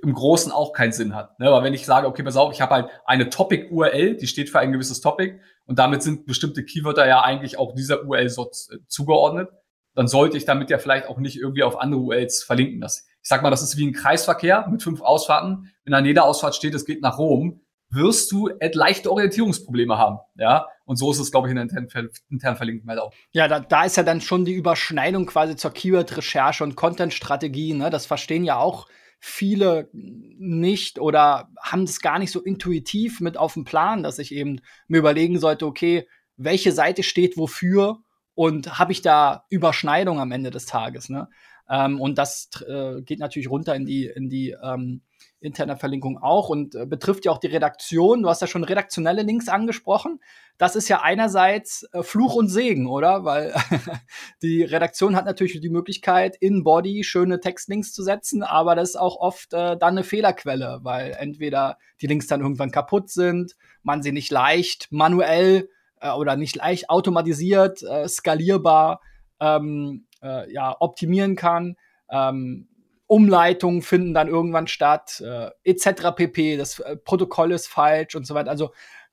im 0.03 0.15
Großen 0.15 0.53
auch 0.53 0.73
keinen 0.73 0.93
Sinn 0.93 1.15
hat. 1.15 1.39
Ne? 1.41 1.49
Aber 1.49 1.65
wenn 1.65 1.75
ich 1.75 1.85
sage, 1.85 2.07
okay, 2.07 2.23
pass 2.23 2.37
auf, 2.37 2.53
ich 2.53 2.61
habe 2.61 2.75
halt 2.75 2.91
eine 3.05 3.29
Topic-URL, 3.29 4.17
die 4.17 4.29
steht 4.29 4.49
für 4.49 4.61
ein 4.61 4.73
gewisses 4.73 5.01
Topic 5.01 5.41
und 5.67 5.79
damit 5.79 6.03
sind 6.03 6.27
bestimmte 6.27 6.65
Keywörter 6.65 7.07
ja 7.09 7.23
eigentlich 7.23 7.59
auch 7.59 7.75
dieser 7.75 8.05
URL 8.05 8.29
so 8.29 8.51
äh, 8.71 8.79
zugeordnet, 8.87 9.51
dann 9.95 10.07
sollte 10.07 10.37
ich 10.37 10.45
damit 10.45 10.71
ja 10.71 10.79
vielleicht 10.79 11.09
auch 11.09 11.19
nicht 11.19 11.37
irgendwie 11.37 11.65
auf 11.65 11.81
andere 11.81 12.01
URLs 12.01 12.45
verlinken. 12.45 12.81
Das, 12.81 13.09
ich 13.23 13.29
sag 13.29 13.43
mal, 13.43 13.51
das 13.51 13.63
ist 13.63 13.77
wie 13.77 13.89
ein 13.89 13.93
Kreisverkehr 13.93 14.69
mit 14.69 14.83
fünf 14.83 15.01
Ausfahrten. 15.01 15.73
Wenn 15.85 15.95
an 15.95 16.07
jeder 16.07 16.25
Ausfahrt 16.25 16.55
steht, 16.55 16.75
es 16.75 16.85
geht 16.85 17.03
nach 17.03 17.19
Rom, 17.19 17.61
wirst 17.91 18.31
du 18.33 18.49
leichte 18.73 19.11
Orientierungsprobleme 19.11 19.99
haben. 19.99 20.19
Ja, 20.37 20.67
und 20.85 20.97
so 20.97 21.11
ist 21.11 21.19
es, 21.19 21.31
glaube 21.31 21.49
ich, 21.49 21.51
in 21.51 21.57
der 21.57 21.65
internen, 21.65 22.11
internen 22.31 22.57
Verlinkung 22.57 22.89
halt 22.89 23.01
auch. 23.01 23.13
Ja, 23.33 23.49
da, 23.49 23.61
da 23.61 23.85
ist 23.85 23.97
ja 23.97 24.03
dann 24.03 24.21
schon 24.21 24.45
die 24.45 24.55
Überschneidung 24.55 25.27
quasi 25.27 25.57
zur 25.57 25.73
Keyword-Recherche 25.73 26.65
und 26.65 26.77
Content-Strategie. 26.77 27.75
Ne? 27.75 27.91
Das 27.91 28.07
verstehen 28.07 28.45
ja 28.45 28.57
auch 28.57 28.87
viele 29.19 29.91
nicht 29.93 30.99
oder 30.99 31.51
haben 31.61 31.83
es 31.83 32.01
gar 32.01 32.19
nicht 32.19 32.33
so 32.33 32.41
intuitiv 32.41 33.21
mit 33.21 33.37
auf 33.37 33.55
dem 33.55 33.65
Plan, 33.65 34.03
dass 34.03 34.19
ich 34.19 34.33
eben 34.33 34.61
mir 34.89 34.99
überlegen 34.99 35.39
sollte, 35.39 35.67
okay, 35.67 36.09
welche 36.37 36.73
Seite 36.73 37.03
steht 37.03 37.37
wofür 37.37 37.99
und 38.35 38.79
habe 38.79 38.93
ich 38.93 39.03
da 39.03 39.45
Überschneidung 39.51 40.21
am 40.21 40.33
Ende 40.33 40.51
des 40.51 40.65
Tages. 40.65 41.11
Ne? 41.11 41.29
Ähm, 41.69 42.01
und 42.01 42.17
das 42.17 42.49
äh, 42.67 43.03
geht 43.03 43.19
natürlich 43.19 43.51
runter 43.51 43.75
in 43.75 43.85
die, 43.85 44.07
in 44.07 44.31
die 44.31 44.57
ähm, 44.63 45.03
interne 45.41 45.77
Verlinkung 45.77 46.19
auch 46.19 46.49
und 46.49 46.75
äh, 46.75 46.87
betrifft 46.87 47.25
ja 47.25 47.33
auch 47.33 47.39
die 47.39 47.47
Redaktion. 47.47 48.23
Du 48.23 48.29
hast 48.29 48.41
ja 48.41 48.47
schon 48.47 48.65
redaktionelle 48.65 49.23
Links 49.23 49.49
angesprochen. 49.49 50.21
Das 50.59 50.77
ist 50.77 50.89
ja 50.89 51.01
einerseits 51.01 51.89
äh, 51.93 52.03
Fluch 52.03 52.35
und 52.35 52.49
Segen, 52.49 52.87
oder? 52.87 53.25
Weil 53.25 53.55
die 54.43 54.63
Redaktion 54.63 55.17
hat 55.17 55.25
natürlich 55.25 55.59
die 55.61 55.71
Möglichkeit, 55.71 56.37
in 56.37 56.63
Body 56.63 57.05
schöne 57.05 57.41
Textlinks 57.41 57.93
zu 57.93 58.03
setzen, 58.03 58.43
aber 58.43 58.75
das 58.75 58.91
ist 58.91 58.97
auch 58.97 59.17
oft 59.17 59.55
äh, 59.55 59.77
dann 59.77 59.95
eine 59.97 60.05
Fehlerquelle, 60.05 60.81
weil 60.83 61.17
entweder 61.19 61.79
die 62.01 62.07
Links 62.07 62.27
dann 62.27 62.43
irgendwann 62.43 62.71
kaputt 62.71 63.11
sind, 63.11 63.57
man 63.83 64.03
sie 64.03 64.13
nicht 64.13 64.31
leicht 64.31 64.89
manuell 64.91 65.69
äh, 66.01 66.11
oder 66.11 66.37
nicht 66.37 66.57
leicht 66.57 66.91
automatisiert, 66.91 67.83
äh, 67.83 68.07
skalierbar 68.09 69.01
ähm, 69.41 70.07
äh, 70.23 70.53
ja, 70.53 70.77
optimieren 70.79 71.37
kann. 71.37 71.77
Ähm, 72.11 72.69
Umleitungen 73.11 73.83
finden 73.83 74.15
dann 74.15 74.29
irgendwann 74.29 74.69
statt, 74.69 75.21
äh, 75.21 75.51
etc. 75.65 76.15
pp. 76.15 76.57
Das 76.57 76.79
äh, 76.79 76.97
Protokoll 76.97 77.51
ist 77.51 77.67
falsch 77.67 78.15
und 78.15 78.25
so 78.25 78.37
weiter. 78.37 78.51
Also 78.51 78.71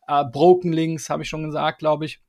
äh, 0.08 0.24
Broken 0.24 0.72
Links, 0.72 1.10
habe 1.10 1.24
ich 1.24 1.30
schon 1.30 1.44
gesagt, 1.44 1.80
glaube 1.80 2.06
ich. 2.06 2.22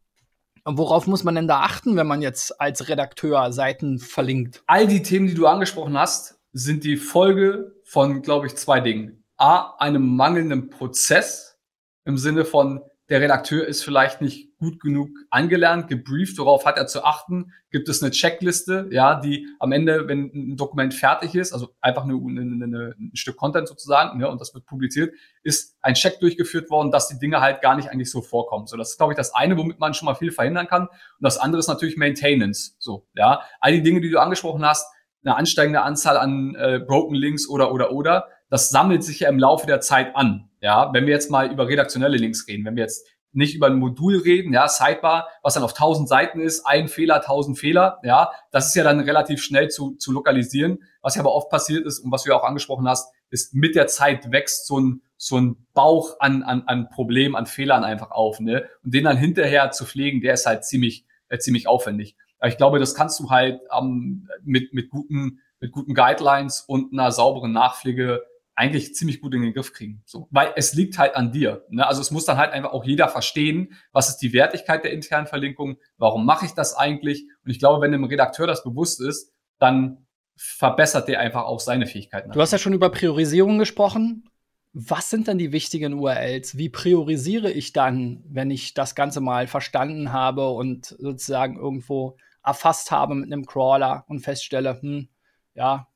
Und 0.64 0.78
worauf 0.78 1.06
muss 1.06 1.24
man 1.24 1.34
denn 1.34 1.46
da 1.46 1.60
achten, 1.60 1.94
wenn 1.96 2.06
man 2.06 2.22
jetzt 2.22 2.58
als 2.58 2.88
Redakteur 2.88 3.52
Seiten 3.52 3.98
verlinkt? 3.98 4.62
All 4.66 4.86
die 4.86 5.02
Themen, 5.02 5.26
die 5.26 5.34
du 5.34 5.46
angesprochen 5.46 5.98
hast, 5.98 6.40
sind 6.54 6.84
die 6.84 6.96
Folge 6.96 7.74
von, 7.84 8.22
glaube 8.22 8.46
ich, 8.46 8.56
zwei 8.56 8.80
Dingen. 8.80 9.24
A, 9.36 9.76
einem 9.78 10.16
mangelnden 10.16 10.70
Prozess 10.70 11.58
im 12.06 12.16
Sinne 12.16 12.46
von, 12.46 12.80
der 13.08 13.22
Redakteur 13.22 13.66
ist 13.66 13.82
vielleicht 13.82 14.20
nicht 14.20 14.56
gut 14.58 14.80
genug 14.80 15.08
angelernt, 15.30 15.88
gebrieft, 15.88 16.36
worauf 16.38 16.66
hat 16.66 16.76
er 16.76 16.86
zu 16.86 17.04
achten? 17.04 17.52
Gibt 17.70 17.88
es 17.88 18.02
eine 18.02 18.10
Checkliste, 18.10 18.88
ja, 18.90 19.18
die 19.18 19.46
am 19.60 19.72
Ende, 19.72 20.08
wenn 20.08 20.30
ein 20.34 20.56
Dokument 20.56 20.92
fertig 20.92 21.34
ist, 21.34 21.52
also 21.52 21.70
einfach 21.80 22.04
eine, 22.04 22.14
eine, 22.14 22.64
eine, 22.64 22.94
ein 22.98 23.10
Stück 23.14 23.36
Content 23.36 23.66
sozusagen, 23.66 24.18
ne, 24.18 24.28
und 24.28 24.40
das 24.40 24.52
wird 24.52 24.66
publiziert, 24.66 25.14
ist 25.42 25.76
ein 25.80 25.94
Check 25.94 26.20
durchgeführt 26.20 26.68
worden, 26.70 26.90
dass 26.90 27.08
die 27.08 27.18
Dinge 27.18 27.40
halt 27.40 27.62
gar 27.62 27.76
nicht 27.76 27.88
eigentlich 27.88 28.10
so 28.10 28.20
vorkommen. 28.20 28.66
So, 28.66 28.76
das 28.76 28.90
ist, 28.90 28.98
glaube 28.98 29.14
ich, 29.14 29.16
das 29.16 29.34
eine, 29.34 29.56
womit 29.56 29.78
man 29.78 29.94
schon 29.94 30.06
mal 30.06 30.14
viel 30.14 30.30
verhindern 30.30 30.66
kann. 30.66 30.82
Und 30.82 30.90
das 31.20 31.38
andere 31.38 31.60
ist 31.60 31.68
natürlich 31.68 31.96
Maintenance. 31.96 32.76
So, 32.78 33.06
ja, 33.14 33.42
all 33.60 33.72
die 33.72 33.82
Dinge, 33.82 34.02
die 34.02 34.10
du 34.10 34.20
angesprochen 34.20 34.64
hast, 34.66 34.86
eine 35.24 35.36
ansteigende 35.36 35.82
Anzahl 35.82 36.18
an 36.18 36.54
äh, 36.56 36.78
Broken 36.78 37.14
Links 37.14 37.48
oder 37.48 37.72
oder 37.72 37.90
oder, 37.92 38.28
das 38.50 38.70
sammelt 38.70 39.02
sich 39.02 39.20
ja 39.20 39.28
im 39.28 39.38
Laufe 39.38 39.66
der 39.66 39.80
Zeit 39.80 40.14
an. 40.14 40.47
Ja, 40.60 40.92
wenn 40.92 41.06
wir 41.06 41.12
jetzt 41.12 41.30
mal 41.30 41.50
über 41.50 41.68
redaktionelle 41.68 42.16
Links 42.16 42.46
reden, 42.48 42.64
wenn 42.64 42.76
wir 42.76 42.82
jetzt 42.82 43.06
nicht 43.32 43.54
über 43.54 43.66
ein 43.66 43.78
Modul 43.78 44.18
reden, 44.18 44.52
ja, 44.52 44.68
Sidebar, 44.68 45.28
was 45.42 45.54
dann 45.54 45.62
auf 45.62 45.72
1000 45.72 46.08
Seiten 46.08 46.40
ist, 46.40 46.66
ein 46.66 46.88
Fehler, 46.88 47.16
1000 47.16 47.58
Fehler, 47.58 48.00
ja, 48.02 48.32
das 48.50 48.68
ist 48.68 48.74
ja 48.74 48.84
dann 48.84 49.00
relativ 49.00 49.42
schnell 49.42 49.68
zu, 49.68 49.96
zu 49.96 50.12
lokalisieren. 50.12 50.82
Was 51.02 51.14
ja 51.14 51.20
aber 51.20 51.34
oft 51.34 51.50
passiert 51.50 51.86
ist 51.86 52.00
und 52.00 52.10
was 52.10 52.22
du 52.22 52.30
ja 52.30 52.36
auch 52.36 52.44
angesprochen 52.44 52.88
hast, 52.88 53.12
ist 53.30 53.54
mit 53.54 53.74
der 53.74 53.86
Zeit 53.86 54.32
wächst 54.32 54.66
so 54.66 54.80
ein, 54.80 55.02
so 55.16 55.36
ein 55.36 55.66
Bauch 55.74 56.16
an, 56.20 56.42
an, 56.42 56.62
an 56.66 56.88
Problemen, 56.88 57.36
an 57.36 57.46
Fehlern 57.46 57.84
einfach 57.84 58.10
auf, 58.10 58.40
ne? 58.40 58.68
Und 58.82 58.94
den 58.94 59.04
dann 59.04 59.16
hinterher 59.16 59.70
zu 59.70 59.84
pflegen, 59.84 60.20
der 60.20 60.34
ist 60.34 60.46
halt 60.46 60.64
ziemlich, 60.64 61.04
äh, 61.28 61.38
ziemlich 61.38 61.68
aufwendig. 61.68 62.16
Aber 62.38 62.48
ich 62.48 62.56
glaube, 62.56 62.78
das 62.78 62.94
kannst 62.94 63.20
du 63.20 63.30
halt 63.30 63.60
ähm, 63.76 64.28
mit, 64.42 64.72
mit 64.72 64.90
guten, 64.90 65.40
mit 65.60 65.72
guten 65.72 65.94
Guidelines 65.94 66.62
und 66.62 66.92
einer 66.92 67.10
sauberen 67.10 67.52
Nachpflege 67.52 68.22
eigentlich 68.58 68.92
ziemlich 68.96 69.20
gut 69.20 69.34
in 69.34 69.42
den 69.42 69.54
Griff 69.54 69.72
kriegen. 69.72 70.02
So, 70.04 70.26
weil 70.32 70.52
es 70.56 70.74
liegt 70.74 70.98
halt 70.98 71.14
an 71.14 71.30
dir. 71.30 71.64
Ne? 71.70 71.86
Also 71.86 72.00
es 72.00 72.10
muss 72.10 72.24
dann 72.24 72.38
halt 72.38 72.52
einfach 72.52 72.72
auch 72.72 72.84
jeder 72.84 73.08
verstehen, 73.08 73.72
was 73.92 74.08
ist 74.08 74.16
die 74.16 74.32
Wertigkeit 74.32 74.82
der 74.82 74.92
internen 74.92 75.28
Verlinkung, 75.28 75.78
warum 75.96 76.26
mache 76.26 76.44
ich 76.44 76.52
das 76.52 76.74
eigentlich? 76.74 77.28
Und 77.44 77.52
ich 77.52 77.60
glaube, 77.60 77.80
wenn 77.80 77.92
dem 77.92 78.02
Redakteur 78.02 78.48
das 78.48 78.64
bewusst 78.64 79.00
ist, 79.00 79.32
dann 79.60 80.06
verbessert 80.34 81.06
der 81.06 81.20
einfach 81.20 81.44
auch 81.44 81.60
seine 81.60 81.86
Fähigkeiten. 81.86 82.32
Du 82.32 82.40
hast 82.40 82.50
ja 82.50 82.58
schon 82.58 82.72
über 82.72 82.90
Priorisierung 82.90 83.58
gesprochen. 83.58 84.28
Was 84.72 85.08
sind 85.08 85.28
dann 85.28 85.38
die 85.38 85.52
wichtigen 85.52 85.94
URLs? 85.94 86.58
Wie 86.58 86.68
priorisiere 86.68 87.52
ich 87.52 87.72
dann, 87.72 88.24
wenn 88.28 88.50
ich 88.50 88.74
das 88.74 88.96
Ganze 88.96 89.20
mal 89.20 89.46
verstanden 89.46 90.12
habe 90.12 90.48
und 90.50 90.96
sozusagen 90.98 91.56
irgendwo 91.56 92.16
erfasst 92.44 92.90
habe 92.90 93.14
mit 93.14 93.32
einem 93.32 93.46
Crawler 93.46 94.04
und 94.08 94.18
feststelle, 94.18 94.80
hm, 94.80 95.08
ja, 95.54 95.86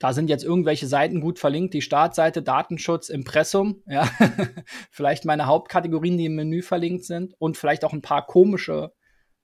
da 0.00 0.14
sind 0.14 0.30
jetzt 0.30 0.42
irgendwelche 0.42 0.86
Seiten 0.86 1.20
gut 1.20 1.38
verlinkt, 1.38 1.74
die 1.74 1.82
Startseite, 1.82 2.42
Datenschutz, 2.42 3.10
Impressum, 3.10 3.82
ja, 3.86 4.08
vielleicht 4.90 5.24
meine 5.24 5.46
Hauptkategorien, 5.46 6.18
die 6.18 6.24
im 6.24 6.34
Menü 6.34 6.62
verlinkt 6.62 7.04
sind 7.04 7.34
und 7.38 7.56
vielleicht 7.56 7.84
auch 7.84 7.92
ein 7.92 8.02
paar 8.02 8.26
komische 8.26 8.92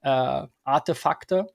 äh, 0.00 0.42
Artefakte. 0.64 1.46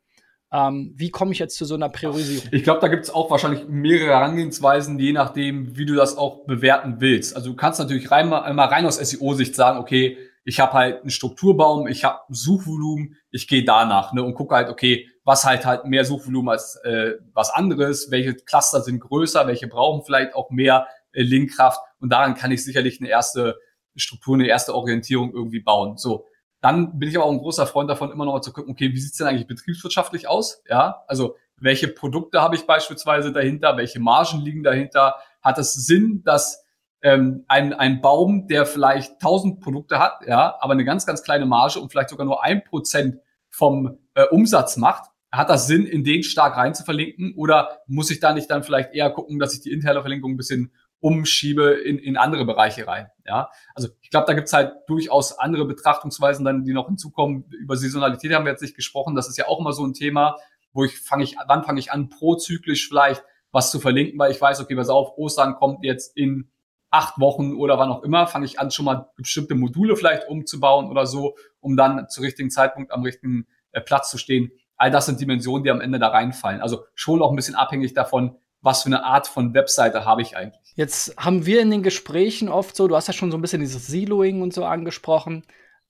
Ähm, 0.54 0.94
wie 0.96 1.10
komme 1.10 1.32
ich 1.32 1.40
jetzt 1.40 1.58
zu 1.58 1.66
so 1.66 1.76
einer 1.76 1.90
Priorisierung? 1.90 2.50
Ich 2.52 2.64
glaube, 2.64 2.82
da 2.82 2.90
gibt 2.90 3.04
es 3.04 3.10
auch 3.10 3.32
wahrscheinlich 3.32 3.68
mehrere 3.68 4.10
Herangehensweisen, 4.10 5.00
je 5.00 5.14
nachdem, 5.14 5.78
wie 5.78 5.86
du 5.86 5.96
das 5.96 6.18
auch 6.18 6.46
bewerten 6.46 6.98
willst. 7.00 7.36
Also 7.36 7.52
du 7.52 7.56
kannst 7.56 7.80
natürlich 7.80 8.12
rein, 8.12 8.30
mal 8.30 8.52
rein 8.52 8.86
aus 8.86 8.98
SEO-Sicht 8.98 9.56
sagen, 9.56 9.80
okay, 9.80 10.18
ich 10.44 10.60
habe 10.60 10.74
halt 10.74 11.02
einen 11.02 11.10
Strukturbaum, 11.10 11.88
ich 11.88 12.04
habe 12.04 12.20
Suchvolumen, 12.30 13.18
ich 13.30 13.48
gehe 13.48 13.64
danach 13.64 14.14
ne, 14.14 14.24
und 14.24 14.34
gucke 14.34 14.56
halt, 14.56 14.70
okay, 14.70 15.08
was 15.24 15.46
halt 15.46 15.66
halt 15.66 15.86
mehr 15.86 16.06
Suchvolumen 16.06 16.50
als 16.50 16.76
äh, 16.84 17.14
was 17.34 17.52
anderes, 17.52 18.10
welche 18.10 18.34
Cluster 18.34 18.82
sind 18.82 19.00
größer, 19.00 19.46
welche 19.48 19.68
brauchen 19.68 20.04
vielleicht 20.04 20.34
auch 20.34 20.50
mehr 20.50 20.88
äh, 21.12 21.22
Linkkraft 21.22 21.80
und 22.00 22.12
daran 22.12 22.36
kann 22.36 22.52
ich 22.52 22.64
sicherlich 22.64 23.00
eine 23.00 23.10
erste 23.10 23.60
Struktur, 23.96 24.36
eine 24.36 24.48
erste 24.48 24.74
Orientierung 24.74 25.34
irgendwie 25.34 25.60
bauen. 25.60 25.98
So, 25.98 26.26
dann 26.62 26.98
bin 26.98 27.10
ich 27.10 27.18
aber 27.18 27.26
auch 27.26 27.32
ein 27.32 27.40
großer 27.40 27.68
Freund 27.68 27.90
davon, 27.90 28.12
immer 28.12 28.26
noch 28.26 28.34
mal 28.34 28.42
zu 28.42 28.54
gucken, 28.54 28.72
okay, 28.72 28.92
wie 28.92 29.00
sieht's 29.00 29.18
denn 29.18 29.28
eigentlich 29.28 29.48
betriebswirtschaftlich 29.48 30.28
aus? 30.28 30.64
Ja, 30.68 31.04
also 31.08 31.36
welche 31.58 31.88
Produkte 31.88 32.42
habe 32.42 32.56
ich 32.56 32.66
beispielsweise 32.66 33.32
dahinter, 33.32 33.78
welche 33.78 34.00
Margen 34.00 34.40
liegen 34.40 34.64
dahinter? 34.64 35.16
Hat 35.42 35.58
es 35.60 35.74
Sinn, 35.74 36.24
dass 36.24 36.64
ähm, 37.02 37.46
ein, 37.48 37.74
ein 37.74 38.02
Baum, 38.02 38.48
der 38.48 38.66
vielleicht 38.66 39.14
1000 39.14 39.60
Produkte 39.62 40.00
hat, 40.00 40.22
ja, 40.28 40.56
aber 40.60 40.74
eine 40.74 40.86
ganz, 40.86 41.06
ganz 41.06 41.24
kleine 41.24 41.46
Marge 41.46 41.80
und 41.80 41.90
vielleicht 41.90 42.10
sogar 42.10 42.26
nur 42.26 42.44
ein 42.44 42.64
Prozent 42.64 43.18
vom 43.50 43.98
äh, 44.14 44.26
Umsatz 44.26 44.78
macht, 44.78 45.12
hat 45.32 45.50
das 45.50 45.68
Sinn, 45.68 45.86
in 45.86 46.04
den 46.04 46.24
stark 46.24 46.58
rein 46.58 46.74
zu 46.74 46.84
verlinken? 46.84 47.34
Oder 47.36 47.80
muss 47.88 48.12
ich 48.12 48.20
da 48.20 48.34
nicht 48.34 48.52
dann 48.52 48.64
vielleicht 48.64 48.94
eher 48.94 49.10
gucken, 49.10 49.40
dass 49.40 49.54
ich 49.54 49.62
die 49.62 49.72
interne 49.72 50.02
Verlinkung 50.02 50.32
ein 50.32 50.38
bisschen 50.38 50.74
umschiebe 51.00 51.72
in, 51.72 51.98
in 51.98 52.18
andere 52.18 52.46
Bereiche 52.46 52.86
rein? 52.86 53.08
Ja, 53.26 53.50
also 53.74 53.88
ich 54.02 54.10
glaube, 54.10 54.28
da 54.28 54.34
gibt's 54.34 54.52
halt 54.52 54.74
durchaus 54.88 55.40
andere 55.40 55.66
Betrachtungsweisen 55.66 56.44
dann, 56.44 56.66
die 56.66 56.74
noch 56.74 56.88
hinzukommen. 56.88 57.46
Über 57.50 57.78
Saisonalität 57.78 58.34
haben 58.34 58.46
wir 58.46 58.52
jetzt 58.52 58.62
nicht 58.62 58.76
gesprochen. 58.76 59.16
Das 59.16 59.30
ist 59.30 59.38
ja 59.38 59.48
auch 59.48 59.60
immer 59.60 59.72
so 59.72 59.86
ein 59.86 59.94
Thema, 59.94 60.36
wo 60.74 60.84
ich 60.84 61.00
fange 61.00 61.24
ich, 61.24 61.38
wann 61.48 61.64
fange 61.64 61.80
ich 61.80 61.92
an, 61.92 62.10
prozyklisch 62.10 62.88
vielleicht 62.88 63.24
was 63.54 63.72
zu 63.72 63.80
verlinken, 63.80 64.20
weil 64.20 64.32
ich 64.32 64.40
weiß, 64.40 64.62
okay, 64.62 64.76
pass 64.76 64.90
auf, 64.90 65.18
Ostern 65.18 65.56
kommt 65.56 65.84
jetzt 65.84 66.16
in 66.16 66.51
acht 66.92 67.20
Wochen 67.20 67.56
oder 67.56 67.80
wann 67.80 67.90
auch 67.90 68.04
immer, 68.04 68.28
fange 68.28 68.46
ich 68.46 68.60
an, 68.60 68.70
schon 68.70 68.86
mal 68.86 69.10
bestimmte 69.16 69.56
Module 69.56 69.96
vielleicht 69.96 70.28
umzubauen 70.28 70.90
oder 70.90 71.06
so, 71.06 71.36
um 71.62 71.78
dann 71.78 72.08
zu 72.10 72.22
richtigen 72.22 72.52
Zeitpunkt 72.52 72.92
am 72.92 73.02
richtigen 73.02 73.48
äh, 73.72 73.82
Platz 73.82 74.12
zu 74.12 74.18
stehen. 74.18 74.52
All 74.76 74.92
das 74.92 75.06
sind 75.06 75.20
Dimensionen, 75.20 75.64
die 75.64 75.72
am 75.72 75.82
Ende 75.82 76.00
da 76.00 76.10
reinfallen. 76.10 76.62
Also 76.62 76.84
schon 76.94 77.22
auch 77.22 77.30
ein 77.30 77.36
bisschen 77.36 77.56
abhängig 77.56 77.94
davon, 77.94 78.36
was 78.62 78.84
für 78.84 78.88
eine 78.88 79.04
Art 79.04 79.28
von 79.28 79.54
Webseite 79.54 80.06
habe 80.06 80.22
ich 80.22 80.36
eigentlich. 80.36 80.74
Jetzt 80.76 81.16
haben 81.18 81.46
wir 81.46 81.62
in 81.62 81.72
den 81.72 81.84
Gesprächen 81.84 82.50
oft 82.50 82.76
so, 82.76 82.88
du 82.88 82.96
hast 82.96 83.08
ja 83.08 83.14
schon 83.14 83.32
so 83.32 83.38
ein 83.38 83.42
bisschen 83.42 83.62
dieses 83.62 83.88
Siloing 83.88 84.42
und 84.42 84.54
so 84.54 84.66
angesprochen. 84.66 85.44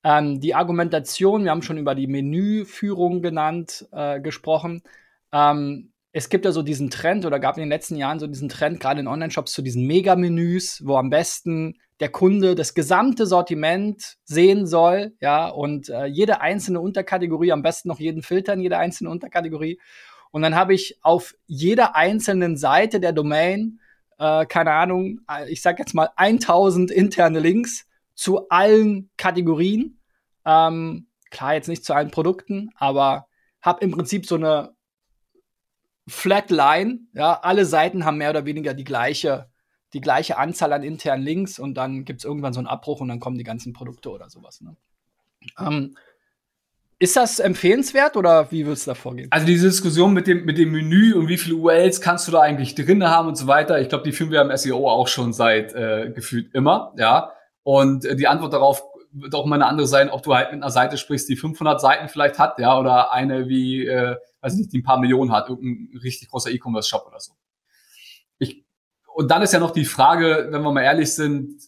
Ähm, 0.04 0.40
die 0.40 0.56
Argumentation, 0.56 1.44
wir 1.44 1.52
haben 1.52 1.62
schon 1.62 1.78
über 1.78 1.96
die 1.96 2.08
Menüführung 2.08 3.22
genannt, 3.22 3.88
äh, 3.92 4.20
gesprochen. 4.20 4.84
Ähm, 5.32 5.91
es 6.14 6.30
gibt 6.30 6.46
ja 6.46 6.52
so 6.52 6.62
diesen 6.62 6.90
Trend 6.90 7.26
oder 7.26 7.40
gab 7.40 7.58
in 7.58 7.62
den 7.62 7.70
letzten 7.70 7.96
Jahren 7.96 8.20
so 8.20 8.28
diesen 8.28 8.50
Trend, 8.50 8.80
gerade 8.80 9.00
in 9.00 9.08
Online-Shops, 9.08 9.54
zu 9.54 9.62
diesen 9.62 9.88
Mega-Menüs, 9.88 10.86
wo 10.86 10.98
am 10.98 11.10
besten 11.10 11.80
der 12.02 12.10
Kunde 12.10 12.56
das 12.56 12.74
gesamte 12.74 13.26
Sortiment 13.26 14.18
sehen 14.24 14.66
soll, 14.66 15.14
ja, 15.22 15.48
und 15.48 15.90
äh, 15.90 16.06
jede 16.06 16.42
einzelne 16.42 16.82
Unterkategorie, 16.82 17.52
am 17.52 17.62
besten 17.62 17.88
noch 17.88 18.00
jeden 18.00 18.24
Filter 18.24 18.54
in 18.54 18.62
jeder 18.62 18.80
einzelnen 18.80 19.12
Unterkategorie. 19.12 19.80
Und 20.32 20.42
dann 20.42 20.56
habe 20.56 20.74
ich 20.74 20.98
auf 21.02 21.36
jeder 21.46 21.96
einzelnen 21.96 22.58
Seite 22.58 23.00
der 23.00 23.14
Domain, 23.14 23.80
äh, 24.18 24.46
keine 24.48 24.72
Ahnung, 24.72 25.20
äh, 25.30 25.50
ich 25.50 25.62
sag 25.62 25.80
jetzt 25.80 25.94
mal 25.94 26.10
1000 26.16 26.92
interne 26.92 27.40
Links 27.40 27.86
zu 28.16 28.50
allen 28.50 29.10
Kategorien. 29.16 30.00
Ähm, 30.44 31.08
klar, 31.30 31.54
jetzt 31.54 31.70
nicht 31.70 31.86
zu 31.86 31.94
allen 31.94 32.12
Produkten, 32.12 32.72
aber 32.76 33.28
habe 33.62 33.84
im 33.86 33.92
Prinzip 33.92 34.26
so 34.26 34.36
eine 34.36 34.74
Flatline. 36.08 37.00
Ja, 37.14 37.40
alle 37.42 37.66
Seiten 37.66 38.06
haben 38.06 38.18
mehr 38.18 38.32
oder 38.32 38.46
weniger 38.46 38.74
die 38.74 38.84
gleiche, 38.84 39.50
die 39.94 40.02
gleiche 40.02 40.38
Anzahl 40.38 40.74
an 40.74 40.84
internen 40.84 41.24
Links 41.24 41.60
und 41.60 41.76
dann 41.76 42.06
gibt 42.06 42.20
es 42.22 42.26
irgendwann 42.26 42.54
so 42.54 42.60
einen 42.60 42.68
Abbruch 42.68 43.02
und 43.02 43.08
dann 43.08 43.20
kommen 43.20 43.38
die 43.38 43.44
ganzen 43.44 43.74
Produkte 43.74 44.10
oder 44.10 44.30
sowas. 44.30 44.62
Ne? 44.62 44.76
Ähm, 45.60 45.96
ist 47.02 47.16
das 47.16 47.40
empfehlenswert 47.40 48.16
oder 48.16 48.52
wie 48.52 48.66
würdest 48.66 48.86
du 48.86 48.92
da 48.92 48.96
vorgehen? 48.96 49.28
Also 49.32 49.48
diese 49.48 49.68
Diskussion 49.68 50.14
mit 50.14 50.28
dem, 50.28 50.46
mit 50.46 50.60
dem 50.60 50.72
Menü 50.72 51.16
und 51.16 51.28
wie 51.28 51.38
viele 51.38 51.56
URLs 51.56 52.00
kannst 52.00 52.28
du 52.28 52.32
da 52.32 52.42
eigentlich 52.42 52.76
drin 52.76 53.04
haben 53.04 53.28
und 53.28 53.36
so 53.36 53.48
weiter, 53.48 53.82
ich 53.82 53.90
glaube, 53.90 54.04
die 54.04 54.12
führen 54.12 54.30
wir 54.30 54.42
im 54.42 54.56
SEO 54.56 54.88
auch 54.88 55.08
schon 55.08 55.34
seit 55.34 55.74
äh, 55.74 56.12
gefühlt 56.14 56.54
immer, 56.54 56.94
ja. 56.98 57.32
Und 57.64 58.06
äh, 58.06 58.16
die 58.16 58.28
Antwort 58.28 58.54
darauf 58.54 58.84
wird 59.14 59.36
auch 59.36 59.46
immer 59.46 59.56
eine 59.56 59.66
andere 59.66 59.88
sein, 59.88 60.10
ob 60.10 60.24
du 60.24 60.34
halt 60.34 60.52
mit 60.52 60.62
einer 60.62 60.72
Seite 60.72 60.98
sprichst, 60.98 61.28
die 61.30 61.36
500 61.36 61.82
Seiten 61.82 62.08
vielleicht 62.08 62.40
hat, 62.40 62.60
ja, 62.60 62.80
oder 62.80 63.12
eine 63.12 63.48
wie, 63.48 63.86
äh, 63.86 64.16
weiß 64.42 64.56
nicht, 64.56 64.72
die 64.74 64.80
ein 64.80 64.84
paar 64.84 65.00
Millionen 65.00 65.32
hat, 65.32 65.50
irgendein 65.50 65.98
richtig 66.00 66.30
großer 66.30 66.52
E-Commerce-Shop 66.52 67.06
oder 67.08 67.20
so. 67.20 67.34
Ich, 68.40 68.66
und 69.14 69.30
dann 69.30 69.42
ist 69.42 69.54
ja 69.54 69.60
noch 69.60 69.72
die 69.72 69.86
Frage, 69.86 70.48
wenn 70.50 70.62
wir 70.62 70.72
mal 70.72 70.84
ehrlich 70.84 71.14
sind, 71.14 71.62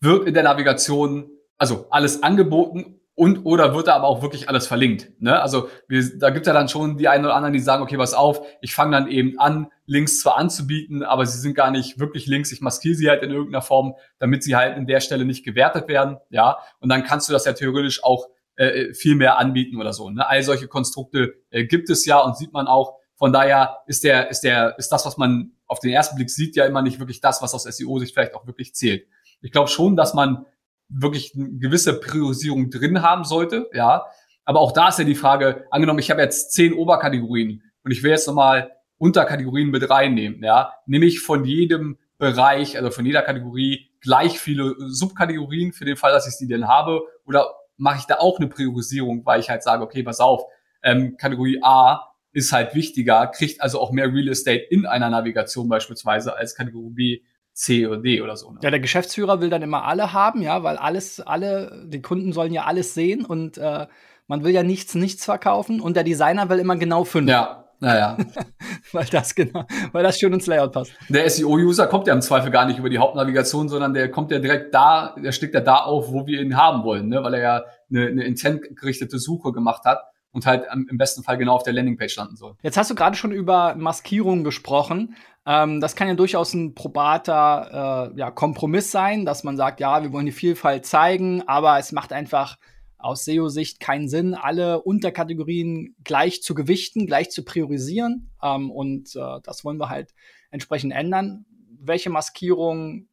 wird 0.00 0.26
in 0.26 0.34
der 0.34 0.42
Navigation 0.42 1.30
also 1.56 1.86
alles 1.90 2.22
angeboten 2.22 3.00
und 3.16 3.44
oder 3.44 3.74
wird 3.74 3.86
da 3.86 3.94
aber 3.94 4.08
auch 4.08 4.22
wirklich 4.22 4.48
alles 4.48 4.66
verlinkt. 4.66 5.12
Ne? 5.20 5.40
Also 5.40 5.68
wir, 5.86 6.18
da 6.18 6.30
gibt 6.30 6.46
ja 6.46 6.52
dann 6.52 6.68
schon 6.68 6.96
die 6.96 7.06
einen 7.08 7.24
oder 7.24 7.36
anderen, 7.36 7.52
die 7.52 7.60
sagen, 7.60 7.82
okay, 7.82 7.96
pass 7.96 8.12
auf, 8.12 8.44
ich 8.60 8.74
fange 8.74 8.92
dann 8.92 9.08
eben 9.08 9.38
an, 9.38 9.68
Links 9.86 10.20
zwar 10.20 10.36
anzubieten, 10.36 11.02
aber 11.04 11.24
sie 11.26 11.38
sind 11.38 11.54
gar 11.54 11.70
nicht 11.70 11.98
wirklich 12.00 12.26
Links. 12.26 12.50
Ich 12.50 12.60
maskiere 12.60 12.96
sie 12.96 13.08
halt 13.08 13.22
in 13.22 13.30
irgendeiner 13.30 13.62
Form, 13.62 13.94
damit 14.18 14.42
sie 14.42 14.56
halt 14.56 14.76
in 14.76 14.86
der 14.86 15.00
Stelle 15.00 15.24
nicht 15.24 15.44
gewertet 15.44 15.86
werden. 15.88 16.16
Ja, 16.30 16.58
und 16.80 16.88
dann 16.88 17.04
kannst 17.04 17.28
du 17.28 17.32
das 17.32 17.44
ja 17.44 17.52
theoretisch 17.52 18.02
auch 18.02 18.26
äh, 18.56 18.92
viel 18.94 19.14
mehr 19.14 19.38
anbieten 19.38 19.80
oder 19.80 19.92
so. 19.92 20.10
Ne? 20.10 20.28
All 20.28 20.42
solche 20.42 20.66
Konstrukte 20.66 21.34
äh, 21.50 21.64
gibt 21.64 21.90
es 21.90 22.06
ja 22.06 22.18
und 22.18 22.36
sieht 22.36 22.52
man 22.52 22.66
auch. 22.66 22.98
Von 23.16 23.32
daher 23.32 23.78
ist 23.86 24.02
der, 24.02 24.30
ist 24.30 24.40
der, 24.40 24.76
ist 24.78 24.90
das, 24.90 25.06
was 25.06 25.16
man 25.16 25.52
auf 25.66 25.78
den 25.78 25.90
ersten 25.92 26.16
Blick 26.16 26.30
sieht, 26.30 26.56
ja 26.56 26.64
immer 26.64 26.82
nicht 26.82 26.98
wirklich 26.98 27.20
das, 27.20 27.42
was 27.42 27.54
aus 27.54 27.62
SEO-Sicht 27.62 28.12
vielleicht 28.12 28.34
auch 28.34 28.46
wirklich 28.46 28.74
zählt. 28.74 29.06
Ich 29.40 29.52
glaube 29.52 29.68
schon, 29.68 29.94
dass 29.94 30.14
man 30.14 30.46
wirklich 30.88 31.34
eine 31.34 31.58
gewisse 31.58 31.98
Priorisierung 32.00 32.70
drin 32.70 33.02
haben 33.02 33.24
sollte, 33.24 33.68
ja. 33.72 34.06
Aber 34.44 34.60
auch 34.60 34.72
da 34.72 34.88
ist 34.88 34.98
ja 34.98 35.04
die 35.04 35.14
Frage, 35.14 35.64
angenommen, 35.70 35.98
ich 35.98 36.10
habe 36.10 36.20
jetzt 36.20 36.52
zehn 36.52 36.74
Oberkategorien 36.74 37.62
und 37.82 37.90
ich 37.90 38.02
will 38.02 38.10
jetzt 38.10 38.26
nochmal 38.26 38.72
Unterkategorien 38.98 39.70
mit 39.70 39.88
reinnehmen, 39.88 40.42
ja. 40.42 40.72
Nehme 40.86 41.06
ich 41.06 41.20
von 41.20 41.44
jedem 41.44 41.98
Bereich, 42.18 42.76
also 42.76 42.90
von 42.90 43.04
jeder 43.04 43.22
Kategorie 43.22 43.90
gleich 44.00 44.38
viele 44.38 44.74
Subkategorien 44.78 45.72
für 45.72 45.84
den 45.84 45.96
Fall, 45.96 46.12
dass 46.12 46.28
ich 46.28 46.36
die 46.38 46.46
denn 46.46 46.68
habe 46.68 47.02
oder 47.26 47.54
mache 47.76 47.98
ich 47.98 48.04
da 48.04 48.16
auch 48.18 48.38
eine 48.38 48.48
Priorisierung, 48.48 49.24
weil 49.26 49.40
ich 49.40 49.50
halt 49.50 49.62
sage, 49.62 49.82
okay, 49.82 50.02
pass 50.02 50.20
auf, 50.20 50.44
ähm, 50.82 51.16
Kategorie 51.16 51.60
A 51.62 52.14
ist 52.32 52.52
halt 52.52 52.74
wichtiger, 52.74 53.26
kriegt 53.28 53.60
also 53.60 53.80
auch 53.80 53.92
mehr 53.92 54.12
Real 54.12 54.28
Estate 54.28 54.64
in 54.70 54.86
einer 54.86 55.08
Navigation 55.08 55.68
beispielsweise 55.68 56.36
als 56.36 56.54
Kategorie 56.54 56.90
B 56.90 57.20
C 57.54 57.86
oder 57.86 57.98
D 57.98 58.20
oder 58.20 58.36
so. 58.36 58.50
Ne? 58.50 58.58
Ja, 58.62 58.70
der 58.70 58.80
Geschäftsführer 58.80 59.40
will 59.40 59.48
dann 59.48 59.62
immer 59.62 59.84
alle 59.84 60.12
haben, 60.12 60.42
ja, 60.42 60.62
weil 60.62 60.76
alles, 60.76 61.20
alle, 61.20 61.84
die 61.86 62.02
Kunden 62.02 62.32
sollen 62.32 62.52
ja 62.52 62.64
alles 62.64 62.94
sehen 62.94 63.24
und 63.24 63.58
äh, 63.58 63.86
man 64.26 64.42
will 64.42 64.52
ja 64.52 64.62
nichts, 64.62 64.94
nichts 64.94 65.24
verkaufen 65.24 65.80
und 65.80 65.96
der 65.96 66.02
Designer 66.04 66.48
will 66.50 66.58
immer 66.58 66.76
genau 66.76 67.04
fünf. 67.04 67.30
Ja, 67.30 67.64
naja. 67.78 68.16
weil 68.92 69.04
das 69.06 69.34
genau, 69.34 69.66
weil 69.92 70.02
das 70.02 70.18
schön 70.18 70.32
ins 70.32 70.46
Layout 70.46 70.72
passt. 70.72 70.92
Der 71.08 71.30
SEO-User 71.30 71.86
kommt 71.86 72.08
ja 72.08 72.14
im 72.14 72.22
Zweifel 72.22 72.50
gar 72.50 72.66
nicht 72.66 72.78
über 72.78 72.90
die 72.90 72.98
Hauptnavigation, 72.98 73.68
sondern 73.68 73.94
der 73.94 74.10
kommt 74.10 74.32
ja 74.32 74.40
direkt 74.40 74.74
da, 74.74 75.14
der 75.22 75.30
steckt 75.30 75.54
ja 75.54 75.60
da 75.60 75.76
auf, 75.76 76.10
wo 76.12 76.26
wir 76.26 76.40
ihn 76.40 76.56
haben 76.56 76.82
wollen, 76.82 77.08
ne? 77.08 77.22
weil 77.22 77.34
er 77.34 77.40
ja 77.40 77.64
eine, 77.88 78.06
eine 78.08 78.24
intentgerichtete 78.24 79.18
Suche 79.18 79.52
gemacht 79.52 79.84
hat 79.84 80.02
und 80.34 80.46
halt 80.46 80.66
im 80.72 80.98
besten 80.98 81.22
Fall 81.22 81.38
genau 81.38 81.54
auf 81.54 81.62
der 81.62 81.72
Landingpage 81.72 82.16
landen 82.16 82.36
soll. 82.36 82.56
Jetzt 82.62 82.76
hast 82.76 82.90
du 82.90 82.94
gerade 82.94 83.16
schon 83.16 83.30
über 83.30 83.76
Maskierung 83.76 84.42
gesprochen. 84.42 85.14
Ähm, 85.46 85.80
das 85.80 85.94
kann 85.94 86.08
ja 86.08 86.14
durchaus 86.14 86.52
ein 86.54 86.74
probater 86.74 88.10
äh, 88.12 88.18
ja, 88.18 88.30
Kompromiss 88.32 88.90
sein, 88.90 89.24
dass 89.24 89.44
man 89.44 89.56
sagt, 89.56 89.78
ja, 89.78 90.02
wir 90.02 90.12
wollen 90.12 90.26
die 90.26 90.32
Vielfalt 90.32 90.86
zeigen, 90.86 91.46
aber 91.46 91.78
es 91.78 91.92
macht 91.92 92.12
einfach 92.12 92.56
aus 92.98 93.24
SEO-Sicht 93.24 93.78
keinen 93.78 94.08
Sinn, 94.08 94.34
alle 94.34 94.82
Unterkategorien 94.82 95.94
gleich 96.02 96.42
zu 96.42 96.54
gewichten, 96.54 97.06
gleich 97.06 97.30
zu 97.30 97.44
priorisieren. 97.44 98.30
Ähm, 98.42 98.72
und 98.72 99.14
äh, 99.14 99.40
das 99.44 99.64
wollen 99.64 99.78
wir 99.78 99.88
halt 99.88 100.14
entsprechend 100.50 100.92
ändern. 100.92 101.46
Welche 101.78 102.10
Maskierungen 102.10 103.08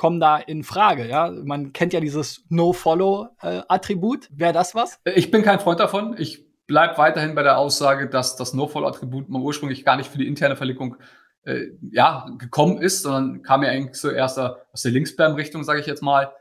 kommen 0.00 0.18
da 0.18 0.38
in 0.38 0.64
Frage? 0.64 1.06
Ja, 1.06 1.30
man 1.30 1.74
kennt 1.74 1.92
ja 1.92 2.00
dieses 2.00 2.46
No-Follow-Attribut. 2.48 4.24
Äh, 4.24 4.28
Wäre 4.30 4.54
das 4.54 4.74
was? 4.74 4.98
Ich 5.04 5.30
bin 5.30 5.42
kein 5.42 5.60
Freund 5.60 5.78
davon. 5.78 6.16
Ich 6.18 6.42
bleibe 6.66 6.96
weiterhin 6.96 7.34
bei 7.34 7.42
der 7.42 7.58
Aussage, 7.58 8.08
dass 8.08 8.34
das 8.34 8.54
No-Follow-Attribut 8.54 9.28
ursprünglich 9.28 9.84
gar 9.84 9.98
nicht 9.98 10.08
für 10.08 10.16
die 10.16 10.26
interne 10.26 10.56
Verlinkung 10.56 10.96
äh, 11.44 11.66
ja, 11.92 12.26
gekommen 12.38 12.78
ist, 12.80 13.02
sondern 13.02 13.42
kam 13.42 13.62
ja 13.62 13.68
eigentlich 13.68 13.92
zuerst 13.92 14.38
aus 14.38 14.80
der 14.82 14.90
Linksspam-Richtung, 14.90 15.64
sage 15.64 15.80
ich 15.80 15.86
jetzt 15.86 16.02
mal. 16.02 16.32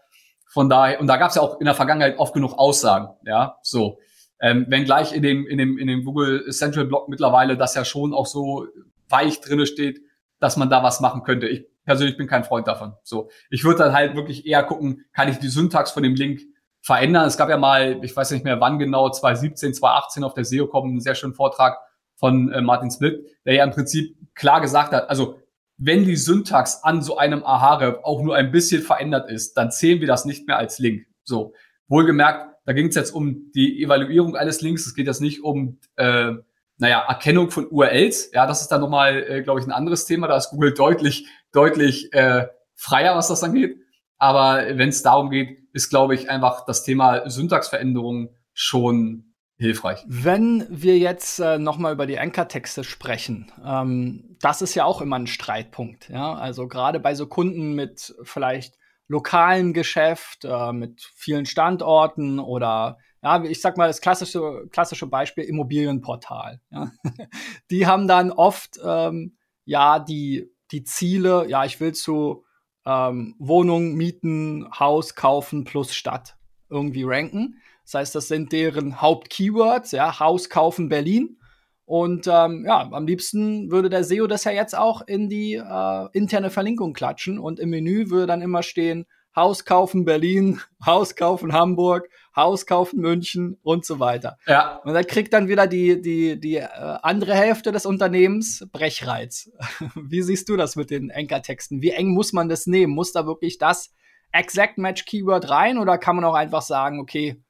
Von 0.47 0.69
daher, 0.69 1.01
und 1.01 1.07
da 1.07 1.17
gab 1.17 1.31
es 1.31 1.35
ja 1.35 1.41
auch 1.41 1.59
in 1.59 1.65
der 1.65 1.75
Vergangenheit 1.75 2.17
oft 2.17 2.33
genug 2.33 2.53
Aussagen, 2.57 3.09
ja, 3.25 3.57
so. 3.61 3.99
Ähm, 4.39 4.67
wenn 4.69 4.85
gleich 4.85 5.11
in 5.11 5.21
dem, 5.21 5.45
in 5.45 5.57
dem, 5.57 5.77
in 5.77 5.87
dem 5.87 6.05
Google 6.05 6.49
Central 6.51 6.85
Block 6.85 7.09
mittlerweile 7.09 7.57
das 7.57 7.75
ja 7.75 7.83
schon 7.83 8.13
auch 8.13 8.25
so 8.25 8.67
weich 9.09 9.41
drinne 9.41 9.65
steht, 9.65 9.99
dass 10.39 10.55
man 10.55 10.69
da 10.69 10.81
was 10.81 11.01
machen 11.01 11.23
könnte. 11.23 11.47
Ich 11.49 11.65
persönlich 11.89 12.17
bin 12.17 12.27
kein 12.27 12.43
Freund 12.43 12.67
davon. 12.67 12.93
So. 13.01 13.31
Ich 13.49 13.63
würde 13.63 13.79
dann 13.79 13.93
halt 13.93 14.15
wirklich 14.15 14.45
eher 14.45 14.61
gucken, 14.61 15.05
kann 15.11 15.27
ich 15.27 15.39
die 15.39 15.47
Syntax 15.47 15.89
von 15.89 16.03
dem 16.03 16.13
Link 16.13 16.41
verändern? 16.81 17.25
Es 17.25 17.35
gab 17.35 17.49
ja 17.49 17.57
mal, 17.57 17.99
ich 18.03 18.15
weiß 18.15 18.29
nicht 18.29 18.45
mehr 18.45 18.61
wann 18.61 18.77
genau, 18.77 19.09
2017, 19.09 19.73
2018 19.73 20.23
auf 20.23 20.35
der 20.35 20.45
SEO-Com 20.45 20.87
einen 20.87 21.01
sehr 21.01 21.15
schönen 21.15 21.33
Vortrag 21.33 21.79
von 22.15 22.51
äh, 22.51 22.61
Martin 22.61 22.91
Smith, 22.91 23.15
der 23.43 23.55
ja 23.55 23.63
im 23.63 23.71
Prinzip 23.71 24.15
klar 24.35 24.61
gesagt 24.61 24.93
hat, 24.93 25.09
also 25.09 25.39
wenn 25.77 26.05
die 26.05 26.15
Syntax 26.15 26.83
an 26.83 27.01
so 27.01 27.17
einem 27.17 27.43
Ahare 27.43 28.01
auch 28.03 28.21
nur 28.21 28.35
ein 28.35 28.51
bisschen 28.51 28.83
verändert 28.83 29.27
ist, 29.31 29.55
dann 29.55 29.71
zählen 29.71 29.99
wir 29.99 30.07
das 30.07 30.25
nicht 30.25 30.45
mehr 30.45 30.57
als 30.57 30.77
Link. 30.77 31.07
So, 31.23 31.53
wohlgemerkt, 31.87 32.55
da 32.65 32.73
ging 32.73 32.89
es 32.89 32.95
jetzt 32.95 33.15
um 33.15 33.51
die 33.55 33.81
Evaluierung 33.81 34.35
eines 34.35 34.61
Links. 34.61 34.85
Es 34.85 34.93
geht 34.93 35.07
jetzt 35.07 35.21
nicht 35.21 35.43
um, 35.43 35.79
äh, 35.95 36.33
naja, 36.77 37.03
Erkennung 37.07 37.49
von 37.49 37.67
URLs. 37.67 38.29
Ja, 38.31 38.45
das 38.45 38.61
ist 38.61 38.67
dann 38.67 38.81
nochmal, 38.81 39.23
äh, 39.23 39.41
glaube 39.41 39.59
ich, 39.59 39.65
ein 39.65 39.71
anderes 39.71 40.05
Thema. 40.05 40.27
Da 40.27 40.37
ist 40.37 40.49
Google 40.49 40.73
deutlich, 40.73 41.27
deutlich 41.51 42.13
äh, 42.13 42.47
freier, 42.75 43.15
was 43.15 43.27
das 43.27 43.43
angeht. 43.43 43.77
Aber 44.17 44.65
wenn 44.77 44.89
es 44.89 45.01
darum 45.01 45.29
geht, 45.29 45.59
ist, 45.73 45.89
glaube 45.89 46.15
ich, 46.15 46.29
einfach 46.29 46.65
das 46.65 46.83
Thema 46.83 47.29
Syntaxveränderung 47.29 48.35
schon 48.53 49.33
hilfreich. 49.59 50.03
Wenn 50.07 50.65
wir 50.69 50.97
jetzt 50.97 51.39
äh, 51.39 51.57
noch 51.59 51.77
mal 51.77 51.93
über 51.93 52.05
die 52.05 52.17
Anchor-Texte 52.17 52.83
sprechen, 52.83 53.51
ähm, 53.63 54.37
das 54.41 54.61
ist 54.61 54.73
ja 54.73 54.85
auch 54.85 55.01
immer 55.01 55.17
ein 55.17 55.27
Streitpunkt. 55.27 56.09
Ja? 56.09 56.33
Also 56.33 56.67
gerade 56.67 56.99
bei 56.99 57.13
so 57.13 57.27
Kunden 57.27 57.75
mit 57.75 58.15
vielleicht 58.23 58.77
lokalem 59.07 59.73
Geschäft, 59.73 60.45
äh, 60.45 60.71
mit 60.71 61.01
vielen 61.15 61.45
Standorten 61.45 62.39
oder 62.39 62.97
ja, 63.21 63.43
ich 63.43 63.59
sag 63.59 63.75
mal 63.75 63.87
das 63.87 63.99
klassische, 63.99 64.67
klassische 64.71 65.07
Beispiel 65.07 65.43
Immobilienportal. 65.43 66.61
Ja? 66.71 66.91
die 67.69 67.85
haben 67.85 68.07
dann 68.07 68.31
oft 68.31 68.79
ähm, 68.81 69.37
ja 69.65 69.99
die, 69.99 70.49
die 70.71 70.83
Ziele, 70.83 71.47
ja, 71.47 71.65
ich 71.65 71.79
will 71.79 71.93
zu 71.93 72.45
ähm, 72.85 73.35
Wohnung 73.39 73.95
mieten, 73.95 74.67
Haus 74.77 75.15
kaufen 75.15 75.63
plus 75.63 75.93
Stadt 75.93 76.37
irgendwie 76.69 77.03
ranken. 77.03 77.61
Das 77.83 77.95
heißt, 77.95 78.15
das 78.15 78.27
sind 78.27 78.51
deren 78.51 79.01
Hauptkeywords, 79.01 79.91
ja, 79.91 80.19
Haus 80.19 80.49
kaufen 80.49 80.89
Berlin. 80.89 81.37
Und 81.85 82.27
ähm, 82.27 82.65
ja, 82.67 82.87
am 82.91 83.07
liebsten 83.07 83.71
würde 83.71 83.89
der 83.89 84.03
SEO 84.03 84.27
das 84.27 84.43
ja 84.43 84.51
jetzt 84.51 84.77
auch 84.77 85.01
in 85.07 85.27
die 85.27 85.55
äh, 85.55 86.07
interne 86.13 86.51
Verlinkung 86.51 86.93
klatschen 86.93 87.39
und 87.39 87.59
im 87.59 87.71
Menü 87.71 88.11
würde 88.11 88.27
dann 88.27 88.43
immer 88.43 88.61
stehen, 88.61 89.07
Haus 89.39 89.63
kaufen 89.63 90.03
Berlin, 90.03 90.59
Haus 90.85 91.15
kaufen 91.15 91.53
Hamburg, 91.53 92.09
Haus 92.35 92.65
kaufen 92.65 92.99
München 92.99 93.57
und 93.63 93.85
so 93.85 93.99
weiter. 94.01 94.37
Ja. 94.45 94.81
Und 94.83 94.93
dann 94.93 95.07
kriegt 95.07 95.31
dann 95.31 95.47
wieder 95.47 95.65
die, 95.65 96.01
die, 96.01 96.37
die 96.37 96.57
äh, 96.57 96.67
andere 97.01 97.33
Hälfte 97.33 97.71
des 97.71 97.85
Unternehmens 97.85 98.67
Brechreiz. 98.73 99.49
Wie 99.95 100.21
siehst 100.21 100.49
du 100.49 100.57
das 100.57 100.75
mit 100.75 100.89
den 100.89 101.09
Enkertexten? 101.09 101.81
Wie 101.81 101.91
eng 101.91 102.09
muss 102.09 102.33
man 102.33 102.49
das 102.49 102.67
nehmen? 102.67 102.93
Muss 102.93 103.13
da 103.13 103.25
wirklich 103.25 103.57
das 103.57 103.93
Exact 104.33 104.77
Match 104.77 105.05
Keyword 105.05 105.49
rein 105.49 105.77
oder 105.77 105.97
kann 105.97 106.17
man 106.17 106.25
auch 106.25 106.35
einfach 106.35 106.61
sagen, 106.61 106.99
okay, 106.99 107.41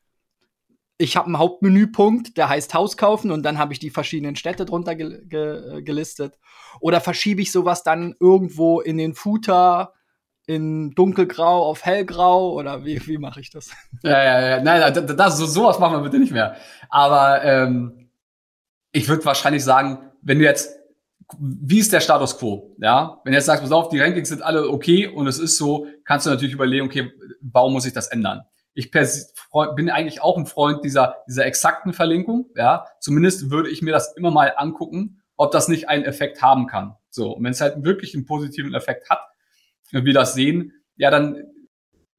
ich 1.02 1.18
habe 1.18 1.26
einen 1.28 1.40
Hauptmenüpunkt, 1.40 2.38
der 2.38 2.50
heißt 2.50 2.74
Haus 2.76 2.98
kaufen 2.98 3.32
und 3.32 3.44
dann 3.44 3.58
habe 3.58 3.74
ich 3.74 3.80
die 3.80 3.90
verschiedenen 3.90 4.36
Städte 4.36 4.66
drunter 4.66 4.96
ge 4.96 5.22
ge 5.26 5.82
gelistet. 5.82 6.38
Oder 6.82 7.02
verschiebe 7.02 7.42
ich 7.42 7.52
sowas 7.52 7.84
dann 7.84 8.16
irgendwo 8.20 8.80
in 8.80 8.98
den 8.98 9.16
Footer 9.16 9.94
in 10.50 10.96
dunkelgrau 10.96 11.64
auf 11.64 11.86
hellgrau 11.86 12.54
oder 12.54 12.84
wie, 12.84 13.06
wie 13.06 13.20
mache 13.20 13.40
ich 13.40 13.52
das? 13.52 13.70
Ja, 14.02 14.24
ja, 14.24 14.50
ja. 14.50 14.62
Nein, 14.64 15.08
das, 15.16 15.38
so, 15.38 15.46
sowas 15.46 15.78
machen 15.78 15.98
wir 15.98 16.02
bitte 16.02 16.18
nicht 16.18 16.32
mehr. 16.32 16.56
Aber 16.90 17.44
ähm, 17.44 18.10
ich 18.92 19.08
würde 19.08 19.24
wahrscheinlich 19.26 19.64
sagen, 19.64 20.10
wenn 20.24 20.40
du 20.40 20.46
jetzt, 20.46 20.76
wie 21.38 21.78
ist 21.78 21.94
der 21.94 22.00
Status 22.00 22.40
quo? 22.40 22.76
Ja, 22.80 23.22
wenn 23.24 23.34
du 23.34 23.38
jetzt 23.38 23.46
sagst, 23.46 23.62
pass 23.62 23.72
auf, 23.72 23.90
die 23.90 24.00
Rankings 24.00 24.30
sind 24.30 24.42
alle 24.42 24.68
okay 24.70 25.06
und 25.06 25.28
es 25.28 25.38
ist 25.38 25.58
so, 25.58 25.86
kannst 26.04 26.26
du 26.26 26.32
natürlich 26.32 26.56
überlegen, 26.56 26.88
okay, 26.88 27.12
warum 27.42 27.74
muss 27.74 27.86
ich 27.86 27.94
das 27.94 28.08
ändern? 28.08 28.42
Ich 28.74 28.90
bin 28.90 29.90
eigentlich 29.92 30.24
auch 30.24 30.36
ein 30.36 30.48
Freund 30.48 30.84
dieser, 30.84 31.18
dieser 31.28 31.46
exakten 31.46 31.94
Verlinkung. 31.94 32.48
Ja, 32.56 32.88
zumindest 33.00 33.52
würde 33.52 33.70
ich 33.70 33.84
mir 33.84 33.92
das 33.92 34.16
immer 34.18 34.32
mal 34.32 34.54
angucken, 34.58 35.22
ob 35.38 35.52
das 35.52 35.68
nicht 35.68 35.90
einen 35.90 36.06
Effekt 36.06 36.42
haben 36.42 36.66
kann. 36.66 36.96
So, 37.12 37.34
und 37.34 37.44
wenn 37.44 37.52
es 37.52 37.62
halt 37.62 37.84
wirklich 37.84 38.16
einen 38.16 38.26
positiven 38.26 38.74
Effekt 38.74 39.12
hat, 39.12 39.20
wir 39.92 40.14
das 40.14 40.34
sehen, 40.34 40.74
ja, 40.96 41.12
dann 41.12 41.44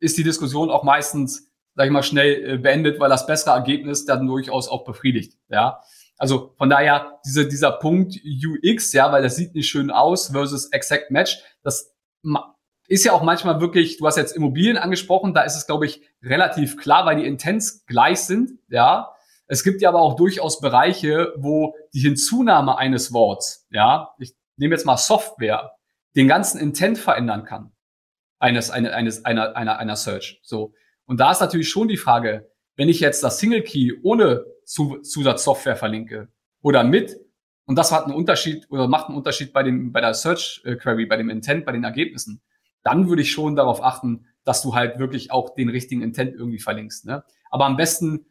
ist 0.01 0.19
die 0.19 0.25
Diskussion 0.25 0.71
auch 0.71 0.83
meistens, 0.83 1.53
sag 1.75 1.87
ich 1.87 1.93
mal, 1.93 2.03
schnell 2.03 2.55
äh, 2.55 2.59
beendet, 2.59 2.99
weil 2.99 3.11
das 3.11 3.27
bessere 3.27 3.55
Ergebnis 3.55 4.05
dann 4.07 4.27
durchaus 4.27 4.69
auch 4.69 4.85
befriedigt. 4.85 5.39
Ja, 5.49 5.81
also 6.19 6.55
von 6.59 6.69
daher 6.69 7.21
diese, 7.25 7.49
dieser 7.49 7.73
Punkt 7.73 8.15
UX, 8.25 8.93
ja, 8.93 9.13
weil 9.13 9.23
das 9.23 9.37
sieht 9.37 9.55
nicht 9.55 9.69
schön 9.69 9.91
aus 9.91 10.29
versus 10.29 10.67
Exact 10.73 11.11
Match, 11.11 11.39
das 11.63 11.95
ist 12.89 13.05
ja 13.05 13.13
auch 13.13 13.23
manchmal 13.23 13.61
wirklich, 13.61 13.99
du 13.99 14.07
hast 14.07 14.17
jetzt 14.17 14.37
Immobilien 14.37 14.77
angesprochen, 14.77 15.33
da 15.33 15.43
ist 15.43 15.57
es, 15.57 15.67
glaube 15.67 15.87
ich, 15.87 16.03
relativ 16.23 16.77
klar, 16.77 17.07
weil 17.07 17.17
die 17.17 17.27
Intents 17.27 17.87
gleich 17.87 18.21
sind, 18.21 18.59
ja. 18.69 19.15
Es 19.47 19.65
gibt 19.65 19.81
ja 19.81 19.89
aber 19.89 20.01
auch 20.01 20.15
durchaus 20.15 20.61
Bereiche, 20.61 21.33
wo 21.37 21.75
die 21.93 22.01
Hinzunahme 22.01 22.79
eines 22.79 23.13
Worts, 23.13 23.67
ja, 23.71 24.15
ich 24.19 24.35
nehme 24.57 24.75
jetzt 24.75 24.85
mal 24.85 24.97
Software, 24.97 25.73
den 26.17 26.29
ganzen 26.29 26.61
Intent 26.61 26.99
verändern 26.99 27.45
kann. 27.45 27.73
Eines, 28.39 28.71
eine, 28.71 28.95
eines, 28.95 29.25
einer, 29.25 29.57
einer, 29.57 29.79
einer 29.79 29.97
Search. 29.97 30.41
So. 30.43 30.73
Und 31.05 31.21
da 31.21 31.31
ist 31.31 31.41
natürlich 31.41 31.69
schon 31.69 31.89
die 31.89 31.97
Frage, 31.97 32.51
wenn 32.77 32.89
ich 32.89 33.01
jetzt 33.01 33.23
das 33.23 33.39
Single 33.39 33.63
Key 33.63 33.93
ohne 34.03 34.45
Zusatzsoftware 34.65 35.77
verlinke 35.77 36.29
oder 36.63 36.85
mit, 36.85 37.19
und 37.67 37.77
das 37.77 37.93
hat 37.93 38.05
einen 38.05 38.15
Unterschied 38.15 38.67
oder 38.71 38.89
macht 38.89 39.09
einen 39.09 39.19
Unterschied 39.19 39.53
bei 39.53 39.63
dem, 39.63 39.93
bei 39.93 40.01
der 40.01 40.15
Search 40.15 40.63
Query, 40.65 41.07
bei 41.07 41.17
dem 41.17 41.29
Intent, 41.29 41.67
bei 41.67 41.73
den 41.73 41.85
Ergebnissen 41.85 42.43
dann 42.83 43.09
würde 43.09 43.23
ich 43.23 43.33
schon 43.33 43.57
darauf 43.57 43.83
achten, 43.83 44.27
dass 44.45 44.63
du 44.63 44.75
halt 44.75 44.99
wirklich 44.99 45.31
auch 45.31 45.55
den 45.55 45.69
richtigen 45.69 46.03
Intent 46.03 46.35
irgendwie 46.35 46.59
verlinkst. 46.59 47.07
Ne? 47.07 47.25
Aber 47.51 47.67
am 47.67 47.77
besten 47.77 48.27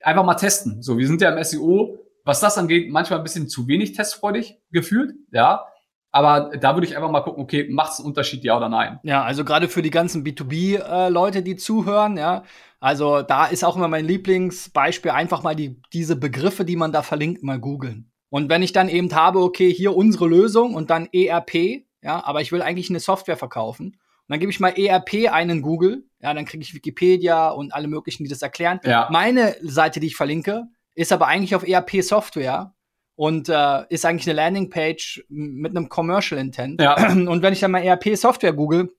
einfach 0.00 0.24
mal 0.24 0.34
testen. 0.34 0.82
So, 0.82 0.98
wir 0.98 1.06
sind 1.06 1.20
ja 1.20 1.34
im 1.34 1.42
SEO, 1.42 1.98
was 2.24 2.40
das 2.40 2.58
angeht, 2.58 2.90
manchmal 2.90 3.20
ein 3.20 3.22
bisschen 3.22 3.48
zu 3.48 3.68
wenig 3.68 3.92
testfreudig 3.92 4.58
gefühlt, 4.70 5.14
ja. 5.30 5.66
Aber 6.14 6.56
da 6.56 6.76
würde 6.76 6.86
ich 6.86 6.96
einfach 6.96 7.10
mal 7.10 7.22
gucken, 7.22 7.42
okay, 7.42 7.66
macht 7.68 7.94
es 7.94 7.98
einen 7.98 8.06
Unterschied, 8.06 8.44
ja 8.44 8.56
oder 8.56 8.68
nein? 8.68 9.00
Ja, 9.02 9.24
also 9.24 9.44
gerade 9.44 9.68
für 9.68 9.82
die 9.82 9.90
ganzen 9.90 10.22
B2B-Leute, 10.22 11.38
äh, 11.40 11.42
die 11.42 11.56
zuhören, 11.56 12.16
ja. 12.16 12.44
Also 12.78 13.22
da 13.22 13.46
ist 13.46 13.64
auch 13.64 13.74
immer 13.74 13.88
mein 13.88 14.04
Lieblingsbeispiel, 14.04 15.10
einfach 15.10 15.42
mal 15.42 15.56
die, 15.56 15.82
diese 15.92 16.14
Begriffe, 16.14 16.64
die 16.64 16.76
man 16.76 16.92
da 16.92 17.02
verlinkt, 17.02 17.42
mal 17.42 17.58
googeln. 17.58 18.12
Und 18.30 18.48
wenn 18.48 18.62
ich 18.62 18.72
dann 18.72 18.88
eben 18.88 19.12
habe, 19.12 19.40
okay, 19.40 19.74
hier 19.74 19.96
unsere 19.96 20.28
Lösung 20.28 20.74
und 20.74 20.88
dann 20.88 21.08
ERP, 21.12 21.82
ja, 22.00 22.24
aber 22.24 22.42
ich 22.42 22.52
will 22.52 22.62
eigentlich 22.62 22.90
eine 22.90 23.00
Software 23.00 23.36
verkaufen. 23.36 23.86
Und 23.86 23.96
dann 24.28 24.38
gebe 24.38 24.52
ich 24.52 24.60
mal 24.60 24.72
ERP 24.78 25.32
einen 25.32 25.62
Google, 25.62 26.04
ja, 26.20 26.32
dann 26.32 26.44
kriege 26.44 26.62
ich 26.62 26.74
Wikipedia 26.74 27.48
und 27.48 27.74
alle 27.74 27.88
möglichen, 27.88 28.22
die 28.22 28.30
das 28.30 28.40
erklären. 28.40 28.78
Ja. 28.84 29.08
Meine 29.10 29.56
Seite, 29.62 29.98
die 29.98 30.06
ich 30.06 30.16
verlinke, 30.16 30.68
ist 30.94 31.12
aber 31.12 31.26
eigentlich 31.26 31.56
auf 31.56 31.66
ERP 31.66 32.02
Software 32.02 32.73
und 33.16 33.48
äh, 33.48 33.84
ist 33.88 34.04
eigentlich 34.04 34.28
eine 34.28 34.36
Landingpage 34.36 35.24
mit 35.28 35.70
einem 35.70 35.88
Commercial 35.88 36.40
Intent. 36.40 36.80
Ja. 36.80 36.96
Und 37.12 37.42
wenn 37.42 37.52
ich 37.52 37.60
dann 37.60 37.70
mal 37.70 37.82
ERP 37.82 38.16
Software 38.16 38.52
google, 38.52 38.92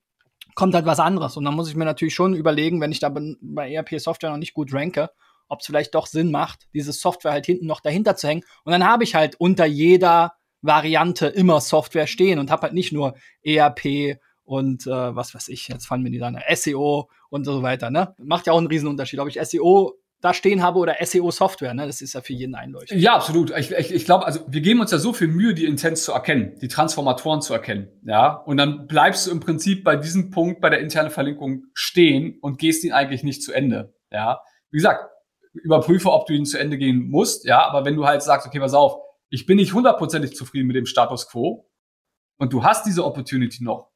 kommt 0.55 0.73
halt 0.73 0.85
was 0.85 0.99
anderes. 0.99 1.35
Und 1.35 1.43
dann 1.43 1.55
muss 1.55 1.69
ich 1.69 1.75
mir 1.75 1.85
natürlich 1.85 2.15
schon 2.15 2.33
überlegen, 2.33 2.79
wenn 2.79 2.91
ich 2.91 2.99
da 2.99 3.09
bei 3.13 3.73
ERP 3.73 3.99
Software 3.99 4.31
noch 4.31 4.37
nicht 4.37 4.53
gut 4.53 4.73
ranke, 4.73 5.09
ob 5.49 5.59
es 5.59 5.67
vielleicht 5.67 5.93
doch 5.93 6.07
Sinn 6.07 6.31
macht, 6.31 6.67
diese 6.73 6.93
Software 6.93 7.33
halt 7.33 7.45
hinten 7.45 7.67
noch 7.67 7.81
dahinter 7.81 8.15
zu 8.15 8.27
hängen. 8.27 8.43
Und 8.63 8.71
dann 8.71 8.87
habe 8.87 9.03
ich 9.03 9.15
halt 9.15 9.35
unter 9.37 9.65
jeder 9.65 10.33
Variante 10.61 11.27
immer 11.27 11.61
Software 11.61 12.07
stehen 12.07 12.39
und 12.39 12.49
habe 12.49 12.63
halt 12.63 12.73
nicht 12.73 12.91
nur 12.91 13.15
ERP 13.43 14.17
und 14.43 14.87
äh, 14.87 15.15
was 15.15 15.35
weiß 15.35 15.49
ich, 15.49 15.67
jetzt 15.67 15.87
fallen 15.87 16.03
mir 16.03 16.11
die 16.11 16.19
dann 16.19 16.39
SEO 16.53 17.09
und 17.29 17.45
so 17.45 17.61
weiter. 17.63 17.89
Ne? 17.89 18.15
Macht 18.17 18.47
ja 18.47 18.53
auch 18.53 18.57
einen 18.57 18.67
Riesenunterschied, 18.67 19.19
ob 19.19 19.27
ich 19.27 19.39
SEO 19.41 19.93
da 20.21 20.33
stehen 20.33 20.63
habe 20.63 20.79
oder 20.79 20.95
SEO-Software. 20.99 21.73
Ne? 21.73 21.85
Das 21.85 22.01
ist 22.01 22.13
ja 22.13 22.21
für 22.21 22.33
jeden 22.33 22.55
einleuchtend. 22.55 23.01
Ja, 23.01 23.15
absolut. 23.15 23.51
Ich, 23.57 23.71
ich, 23.71 23.93
ich 23.93 24.05
glaube, 24.05 24.25
also 24.25 24.41
wir 24.47 24.61
geben 24.61 24.79
uns 24.79 24.91
ja 24.91 24.97
so 24.97 25.13
viel 25.13 25.27
Mühe, 25.27 25.53
die 25.53 25.65
Intents 25.65 26.03
zu 26.03 26.13
erkennen, 26.13 26.57
die 26.61 26.67
Transformatoren 26.67 27.41
zu 27.41 27.53
erkennen. 27.53 27.89
Ja, 28.05 28.33
und 28.33 28.57
dann 28.57 28.87
bleibst 28.87 29.27
du 29.27 29.31
im 29.31 29.39
Prinzip 29.39 29.83
bei 29.83 29.95
diesem 29.95 30.31
Punkt 30.31 30.61
bei 30.61 30.69
der 30.69 30.79
internen 30.79 31.11
Verlinkung 31.11 31.65
stehen 31.73 32.39
und 32.41 32.57
gehst 32.57 32.83
ihn 32.83 32.93
eigentlich 32.93 33.23
nicht 33.23 33.43
zu 33.43 33.53
Ende. 33.53 33.93
Ja, 34.11 34.41
wie 34.71 34.77
gesagt, 34.77 35.09
überprüfe, 35.53 36.11
ob 36.11 36.25
du 36.25 36.33
ihn 36.33 36.45
zu 36.45 36.57
Ende 36.57 36.77
gehen 36.77 37.09
musst. 37.09 37.45
Ja, 37.45 37.67
aber 37.67 37.85
wenn 37.85 37.95
du 37.95 38.05
halt 38.05 38.23
sagst, 38.23 38.47
okay, 38.47 38.59
pass 38.59 38.73
auf, 38.73 38.97
ich 39.29 39.45
bin 39.45 39.57
nicht 39.57 39.73
hundertprozentig 39.73 40.35
zufrieden 40.35 40.67
mit 40.67 40.75
dem 40.75 40.85
Status 40.85 41.29
quo 41.29 41.69
und 42.37 42.53
du 42.53 42.63
hast 42.63 42.85
diese 42.85 43.05
Opportunity 43.05 43.63
noch, 43.63 43.91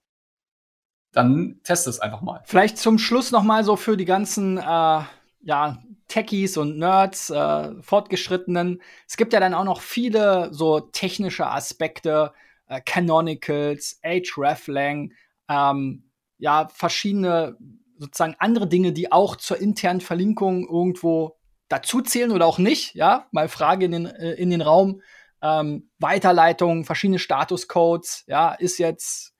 dann 1.12 1.60
test 1.63 1.88
es 1.88 1.99
einfach 1.99 2.21
mal. 2.21 2.41
Vielleicht 2.45 2.77
zum 2.77 2.99
Schluss 2.99 3.32
noch 3.32 3.43
mal 3.43 3.63
so 3.63 3.75
für 3.75 3.97
die 3.97 4.05
ganzen 4.05 4.58
äh, 4.58 5.01
ja, 5.41 5.82
Techies 6.10 6.58
und 6.58 6.78
Nerds, 6.78 7.30
äh, 7.30 7.82
Fortgeschrittenen. 7.82 8.82
Es 9.08 9.15
gibt 9.15 9.32
ja 9.32 9.39
dann 9.39 9.54
auch 9.54 9.63
noch 9.63 9.82
viele 9.82 10.50
so 10.52 10.82
technische 10.82 11.48
Aspekte, 11.48 12.34
äh, 12.67 12.82
Canonicals, 12.82 14.02
Hreflang, 14.04 15.13
ähm, 15.48 16.12
ja, 16.38 16.67
verschiedene 16.74 17.58
sozusagen 17.98 18.36
andere 18.39 18.67
Dinge, 18.67 18.91
die 18.91 19.12
auch 19.12 19.36
zur 19.36 19.60
internen 19.60 20.02
Verlinkung 20.02 20.67
irgendwo 20.67 21.38
dazu 21.67 22.02
zählen 22.02 22.32
oder 22.32 22.45
auch 22.45 22.58
nicht. 22.58 22.95
Ja, 22.95 23.28
mal 23.32 23.48
Frage 23.48 23.86
in 23.86 23.91
den, 23.91 24.06
äh, 24.06 24.34
in 24.34 24.50
den 24.50 24.62
Raum 24.62 25.02
ähm, 25.41 25.89
Weiterleitung, 26.00 26.86
verschiedene 26.86 27.19
Statuscodes, 27.19 28.26
ja, 28.28 28.54
ist 28.54 28.78
jetzt 28.78 29.34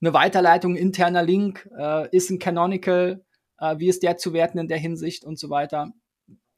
eine 0.00 0.12
Weiterleitung 0.12 0.76
interner 0.76 1.22
Link, 1.22 1.68
äh, 1.78 2.08
ist 2.14 2.30
ein 2.30 2.38
Canonical, 2.38 3.24
äh, 3.58 3.78
wie 3.78 3.88
ist 3.88 4.02
der 4.02 4.16
zu 4.16 4.32
werten 4.32 4.58
in 4.58 4.68
der 4.68 4.78
Hinsicht 4.78 5.24
und 5.24 5.38
so 5.38 5.50
weiter. 5.50 5.92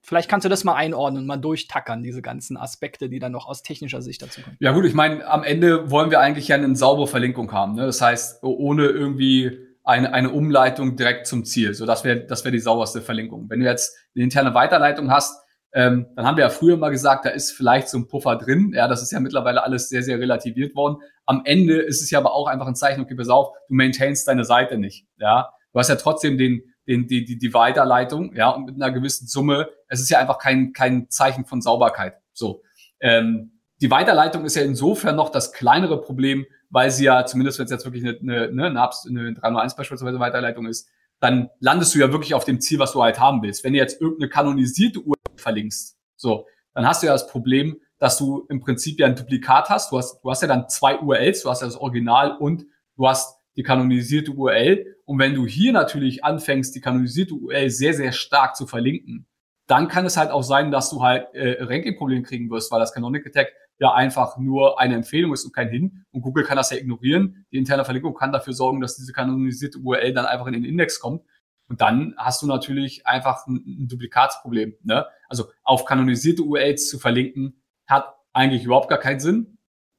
Vielleicht 0.00 0.30
kannst 0.30 0.44
du 0.44 0.48
das 0.48 0.64
mal 0.64 0.74
einordnen, 0.74 1.26
mal 1.26 1.36
durchtackern, 1.36 2.02
diese 2.02 2.22
ganzen 2.22 2.56
Aspekte, 2.56 3.08
die 3.08 3.18
dann 3.18 3.32
noch 3.32 3.46
aus 3.46 3.62
technischer 3.62 4.00
Sicht 4.00 4.22
dazu 4.22 4.40
kommen. 4.40 4.56
Ja 4.60 4.72
gut, 4.72 4.84
ich 4.84 4.94
meine, 4.94 5.26
am 5.26 5.42
Ende 5.42 5.90
wollen 5.90 6.10
wir 6.10 6.20
eigentlich 6.20 6.48
ja 6.48 6.56
eine 6.56 6.74
saubere 6.76 7.06
Verlinkung 7.06 7.52
haben. 7.52 7.74
Ne? 7.74 7.84
Das 7.84 8.00
heißt, 8.00 8.42
ohne 8.42 8.86
irgendwie 8.86 9.58
eine, 9.84 10.12
eine 10.12 10.30
Umleitung 10.30 10.96
direkt 10.96 11.26
zum 11.26 11.44
Ziel. 11.44 11.74
So, 11.74 11.86
das 11.86 12.04
wäre 12.04 12.26
das 12.26 12.44
wäre 12.44 12.52
die 12.52 12.60
sauberste 12.60 13.00
Verlinkung. 13.00 13.48
Wenn 13.48 13.60
du 13.60 13.66
jetzt 13.66 13.96
eine 14.14 14.24
interne 14.24 14.54
Weiterleitung 14.54 15.10
hast, 15.10 15.42
ähm, 15.72 16.06
dann 16.14 16.26
haben 16.26 16.36
wir 16.36 16.44
ja 16.44 16.50
früher 16.50 16.76
mal 16.76 16.90
gesagt, 16.90 17.24
da 17.24 17.30
ist 17.30 17.52
vielleicht 17.52 17.88
so 17.88 17.98
ein 17.98 18.06
Puffer 18.06 18.36
drin. 18.36 18.72
Ja, 18.74 18.88
das 18.88 19.02
ist 19.02 19.12
ja 19.12 19.20
mittlerweile 19.20 19.62
alles 19.62 19.88
sehr, 19.88 20.02
sehr 20.02 20.18
relativiert 20.18 20.74
worden. 20.74 20.98
Am 21.26 21.42
Ende 21.44 21.80
ist 21.80 22.02
es 22.02 22.10
ja 22.10 22.18
aber 22.18 22.32
auch 22.34 22.46
einfach 22.46 22.66
ein 22.66 22.74
Zeichen, 22.74 23.00
okay, 23.00 23.14
pass 23.14 23.28
auf, 23.28 23.52
du 23.68 23.74
maintainst 23.74 24.28
deine 24.28 24.44
Seite 24.44 24.78
nicht. 24.78 25.06
Ja, 25.18 25.52
du 25.72 25.78
hast 25.78 25.88
ja 25.88 25.96
trotzdem 25.96 26.38
den, 26.38 26.62
den, 26.88 27.06
die, 27.06 27.24
die, 27.24 27.38
die 27.38 27.54
Weiterleitung, 27.54 28.34
ja, 28.34 28.48
und 28.50 28.64
mit 28.64 28.74
einer 28.76 28.90
gewissen 28.90 29.28
Summe. 29.28 29.68
Es 29.88 30.00
ist 30.00 30.08
ja 30.08 30.18
einfach 30.18 30.38
kein, 30.38 30.72
kein 30.72 31.10
Zeichen 31.10 31.44
von 31.44 31.60
Sauberkeit. 31.60 32.14
So. 32.32 32.62
Ähm, 33.00 33.60
die 33.80 33.90
Weiterleitung 33.90 34.44
ist 34.44 34.56
ja 34.56 34.62
insofern 34.62 35.14
noch 35.14 35.28
das 35.28 35.52
kleinere 35.52 36.00
Problem, 36.00 36.46
weil 36.70 36.90
sie 36.90 37.04
ja, 37.04 37.26
zumindest 37.26 37.58
wenn 37.58 37.66
es 37.66 37.70
jetzt 37.70 37.84
wirklich 37.84 38.04
eine, 38.04 38.18
eine, 38.18 38.66
eine, 38.66 38.90
eine 39.06 39.34
301 39.34 39.76
beispielsweise 39.76 40.18
Weiterleitung 40.18 40.66
ist, 40.66 40.88
dann 41.20 41.50
landest 41.60 41.94
du 41.94 41.98
ja 41.98 42.10
wirklich 42.10 42.34
auf 42.34 42.44
dem 42.44 42.60
Ziel, 42.60 42.78
was 42.78 42.92
du 42.92 43.02
halt 43.02 43.20
haben 43.20 43.42
willst. 43.42 43.64
Wenn 43.64 43.72
du 43.72 43.78
jetzt 43.78 44.00
irgendeine 44.00 44.30
kanonisierte 44.30 45.00
Uhr 45.00 45.16
verlinkst, 45.36 45.96
so, 46.16 46.46
dann 46.74 46.86
hast 46.86 47.02
du 47.02 47.06
ja 47.06 47.12
das 47.12 47.28
Problem, 47.28 47.80
dass 47.98 48.16
du 48.18 48.46
im 48.48 48.60
Prinzip 48.60 48.98
ja 48.98 49.06
ein 49.06 49.16
Duplikat 49.16 49.68
hast. 49.68 49.92
Du 49.92 49.98
hast, 49.98 50.20
du 50.22 50.30
hast 50.30 50.42
ja 50.42 50.48
dann 50.48 50.68
zwei 50.68 50.98
URLs, 50.98 51.42
du 51.42 51.50
hast 51.50 51.60
ja 51.60 51.66
das 51.66 51.76
Original 51.76 52.36
und 52.36 52.64
du 52.96 53.08
hast 53.08 53.37
die 53.58 53.64
kanonisierte 53.64 54.30
URL. 54.30 54.96
Und 55.04 55.18
wenn 55.18 55.34
du 55.34 55.44
hier 55.44 55.72
natürlich 55.72 56.24
anfängst, 56.24 56.76
die 56.76 56.80
kanonisierte 56.80 57.34
URL 57.34 57.68
sehr, 57.70 57.92
sehr 57.92 58.12
stark 58.12 58.54
zu 58.54 58.68
verlinken, 58.68 59.26
dann 59.66 59.88
kann 59.88 60.06
es 60.06 60.16
halt 60.16 60.30
auch 60.30 60.44
sein, 60.44 60.70
dass 60.70 60.90
du 60.90 61.02
halt 61.02 61.26
äh, 61.34 61.62
Ranking-Probleme 61.62 62.22
kriegen 62.22 62.48
wirst, 62.50 62.70
weil 62.70 62.78
das 62.78 62.94
Canonical 62.94 63.32
Tag 63.32 63.48
ja 63.80 63.92
einfach 63.92 64.38
nur 64.38 64.80
eine 64.80 64.94
Empfehlung 64.94 65.32
ist 65.32 65.44
und 65.44 65.52
kein 65.52 65.68
Hin. 65.68 66.04
Und 66.12 66.22
Google 66.22 66.44
kann 66.44 66.56
das 66.56 66.70
ja 66.70 66.78
ignorieren. 66.78 67.46
Die 67.50 67.58
interne 67.58 67.84
Verlinkung 67.84 68.14
kann 68.14 68.30
dafür 68.30 68.52
sorgen, 68.52 68.80
dass 68.80 68.96
diese 68.96 69.12
kanonisierte 69.12 69.78
URL 69.78 70.12
dann 70.12 70.24
einfach 70.24 70.46
in 70.46 70.52
den 70.52 70.64
Index 70.64 71.00
kommt. 71.00 71.22
Und 71.68 71.80
dann 71.80 72.14
hast 72.16 72.40
du 72.42 72.46
natürlich 72.46 73.06
einfach 73.08 73.44
ein, 73.48 73.56
ein 73.66 73.88
Duplikatsproblem. 73.88 74.74
Ne? 74.84 75.04
Also 75.28 75.46
auf 75.64 75.84
kanonisierte 75.84 76.42
URLs 76.42 76.88
zu 76.88 77.00
verlinken, 77.00 77.60
hat 77.88 78.14
eigentlich 78.32 78.64
überhaupt 78.64 78.88
gar 78.88 78.98
keinen 78.98 79.20
Sinn, 79.20 79.57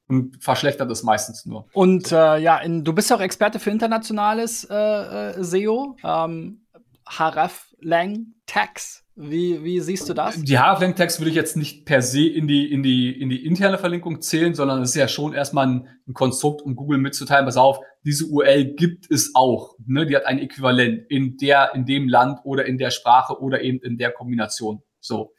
und 0.09 0.43
verschlechtert 0.43 0.91
es 0.91 1.03
meistens 1.03 1.45
nur. 1.45 1.67
Und 1.73 2.11
äh, 2.11 2.37
ja, 2.39 2.57
in, 2.57 2.83
du 2.83 2.93
bist 2.93 3.09
ja 3.09 3.15
auch 3.15 3.21
Experte 3.21 3.59
für 3.59 3.69
internationales 3.69 4.67
äh, 4.69 4.75
äh 4.75 5.43
SEO. 5.43 5.95
Ähm, 6.03 6.65
Haraf 7.07 7.73
Lang 7.79 8.33
Tags. 8.45 9.03
Wie, 9.15 9.63
wie 9.63 9.79
siehst 9.81 10.07
du 10.07 10.13
das? 10.13 10.41
Die 10.41 10.57
Haraf 10.57 10.79
Tags 10.95 11.19
würde 11.19 11.29
ich 11.29 11.35
jetzt 11.35 11.57
nicht 11.57 11.85
per 11.85 12.01
se 12.01 12.25
in 12.25 12.47
die, 12.47 12.71
in 12.71 12.83
die, 12.83 13.11
in 13.11 13.29
die 13.29 13.45
interne 13.45 13.77
Verlinkung 13.77 14.21
zählen, 14.21 14.53
sondern 14.53 14.81
es 14.81 14.91
ist 14.91 14.95
ja 14.95 15.07
schon 15.07 15.33
erstmal 15.33 15.67
ein, 15.67 15.87
ein 16.07 16.13
Konstrukt, 16.13 16.61
um 16.61 16.75
Google 16.75 16.99
mitzuteilen, 16.99 17.45
pass 17.45 17.57
auf, 17.57 17.79
diese 18.05 18.25
URL 18.25 18.75
gibt 18.75 19.11
es 19.11 19.31
auch. 19.35 19.75
Ne? 19.85 20.05
Die 20.05 20.15
hat 20.15 20.25
ein 20.25 20.39
Äquivalent 20.39 21.05
in 21.09 21.37
der, 21.37 21.71
in 21.75 21.85
dem 21.85 22.07
Land 22.07 22.39
oder 22.45 22.65
in 22.65 22.77
der 22.77 22.91
Sprache 22.91 23.41
oder 23.41 23.61
eben 23.61 23.79
in 23.79 23.97
der 23.97 24.11
Kombination. 24.11 24.81
So. 25.01 25.33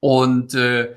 Und 0.00 0.54
äh, 0.54 0.94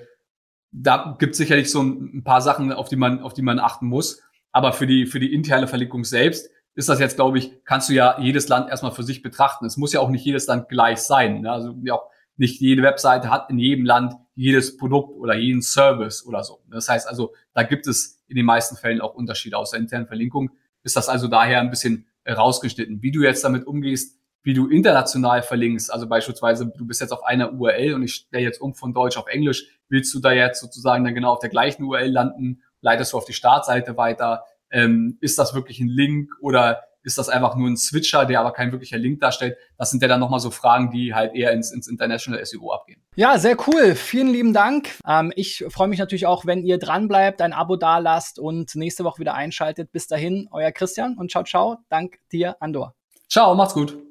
da 0.71 1.15
gibt 1.19 1.31
es 1.31 1.37
sicherlich 1.37 1.71
so 1.71 1.81
ein, 1.81 2.17
ein 2.17 2.23
paar 2.23 2.41
Sachen, 2.41 2.71
auf 2.71 2.89
die 2.89 2.95
man, 2.95 3.21
auf 3.21 3.33
die 3.33 3.41
man 3.41 3.59
achten 3.59 3.87
muss. 3.87 4.21
Aber 4.51 4.73
für 4.73 4.87
die, 4.87 5.05
für 5.05 5.19
die 5.19 5.33
interne 5.33 5.67
Verlinkung 5.67 6.03
selbst 6.03 6.49
ist 6.75 6.89
das 6.89 6.99
jetzt, 6.99 7.15
glaube 7.15 7.37
ich, 7.37 7.63
kannst 7.65 7.89
du 7.89 7.93
ja 7.93 8.19
jedes 8.19 8.47
Land 8.47 8.69
erstmal 8.69 8.91
für 8.91 9.03
sich 9.03 9.21
betrachten. 9.21 9.65
Es 9.65 9.77
muss 9.77 9.93
ja 9.93 9.99
auch 9.99 10.09
nicht 10.09 10.25
jedes 10.25 10.47
Land 10.47 10.69
gleich 10.69 10.99
sein. 10.99 11.41
Ne? 11.41 11.51
Also 11.51 11.75
ja, 11.83 11.99
nicht 12.37 12.61
jede 12.61 12.83
Webseite 12.83 13.29
hat 13.29 13.49
in 13.49 13.59
jedem 13.59 13.85
Land 13.85 14.15
jedes 14.33 14.77
Produkt 14.77 15.11
oder 15.17 15.35
jeden 15.35 15.61
Service 15.61 16.25
oder 16.25 16.43
so. 16.43 16.61
Das 16.69 16.87
heißt 16.87 17.07
also, 17.07 17.33
da 17.53 17.63
gibt 17.63 17.85
es 17.85 18.23
in 18.27 18.37
den 18.37 18.45
meisten 18.45 18.77
Fällen 18.77 19.01
auch 19.01 19.13
Unterschiede 19.13 19.57
aus 19.57 19.71
der 19.71 19.79
internen 19.79 20.07
Verlinkung. 20.07 20.51
Ist 20.83 20.95
das 20.95 21.09
also 21.09 21.27
daher 21.27 21.59
ein 21.59 21.69
bisschen 21.69 22.07
rausgeschnitten. 22.27 23.01
Wie 23.01 23.11
du 23.11 23.23
jetzt 23.23 23.43
damit 23.43 23.67
umgehst, 23.67 24.18
wie 24.43 24.53
du 24.53 24.67
international 24.67 25.41
verlinkst, 25.41 25.91
also 25.91 26.07
beispielsweise 26.07 26.71
du 26.75 26.87
bist 26.87 27.01
jetzt 27.01 27.11
auf 27.11 27.23
einer 27.23 27.53
URL 27.53 27.93
und 27.93 28.03
ich 28.03 28.13
stelle 28.15 28.43
jetzt 28.43 28.61
um 28.61 28.73
von 28.73 28.93
Deutsch 28.93 29.17
auf 29.17 29.27
Englisch, 29.27 29.79
willst 29.89 30.13
du 30.13 30.19
da 30.19 30.31
jetzt 30.31 30.61
sozusagen 30.61 31.03
dann 31.03 31.15
genau 31.15 31.33
auf 31.33 31.39
der 31.39 31.49
gleichen 31.49 31.83
URL 31.83 32.11
landen, 32.11 32.61
leitest 32.81 33.13
du 33.13 33.17
auf 33.17 33.25
die 33.25 33.33
Startseite 33.33 33.97
weiter, 33.97 34.43
ähm, 34.71 35.17
ist 35.21 35.39
das 35.39 35.53
wirklich 35.53 35.79
ein 35.79 35.87
Link 35.87 36.31
oder 36.41 36.83
ist 37.03 37.17
das 37.17 37.29
einfach 37.29 37.55
nur 37.55 37.69
ein 37.69 37.77
Switcher, 37.77 38.25
der 38.25 38.39
aber 38.39 38.51
kein 38.51 38.71
wirklicher 38.71 38.97
Link 38.97 39.21
darstellt? 39.21 39.57
Das 39.77 39.89
sind 39.89 40.01
ja 40.01 40.07
dann 40.07 40.19
nochmal 40.19 40.39
so 40.39 40.51
Fragen, 40.51 40.91
die 40.91 41.13
halt 41.13 41.33
eher 41.33 41.51
ins, 41.53 41.71
ins 41.71 41.87
International 41.87 42.43
SEO 42.45 42.71
abgehen. 42.71 43.01
Ja, 43.15 43.37
sehr 43.37 43.57
cool. 43.67 43.95
Vielen 43.95 44.27
lieben 44.27 44.53
Dank. 44.53 44.97
Ähm, 45.07 45.31
ich 45.35 45.65
freue 45.69 45.87
mich 45.87 45.99
natürlich 45.99 46.27
auch, 46.27 46.45
wenn 46.45 46.63
ihr 46.63 46.77
dran 46.77 47.07
bleibt, 47.07 47.41
ein 47.41 47.53
Abo 47.53 47.77
dalasst 47.77 48.37
und 48.37 48.75
nächste 48.75 49.03
Woche 49.03 49.19
wieder 49.19 49.33
einschaltet. 49.33 49.91
Bis 49.91 50.07
dahin, 50.07 50.47
euer 50.51 50.71
Christian 50.71 51.17
und 51.17 51.31
ciao, 51.31 51.43
ciao. 51.43 51.77
Dank 51.89 52.17
dir, 52.31 52.57
Andor. 52.59 52.95
Ciao, 53.29 53.55
macht's 53.55 53.73
gut. 53.73 54.08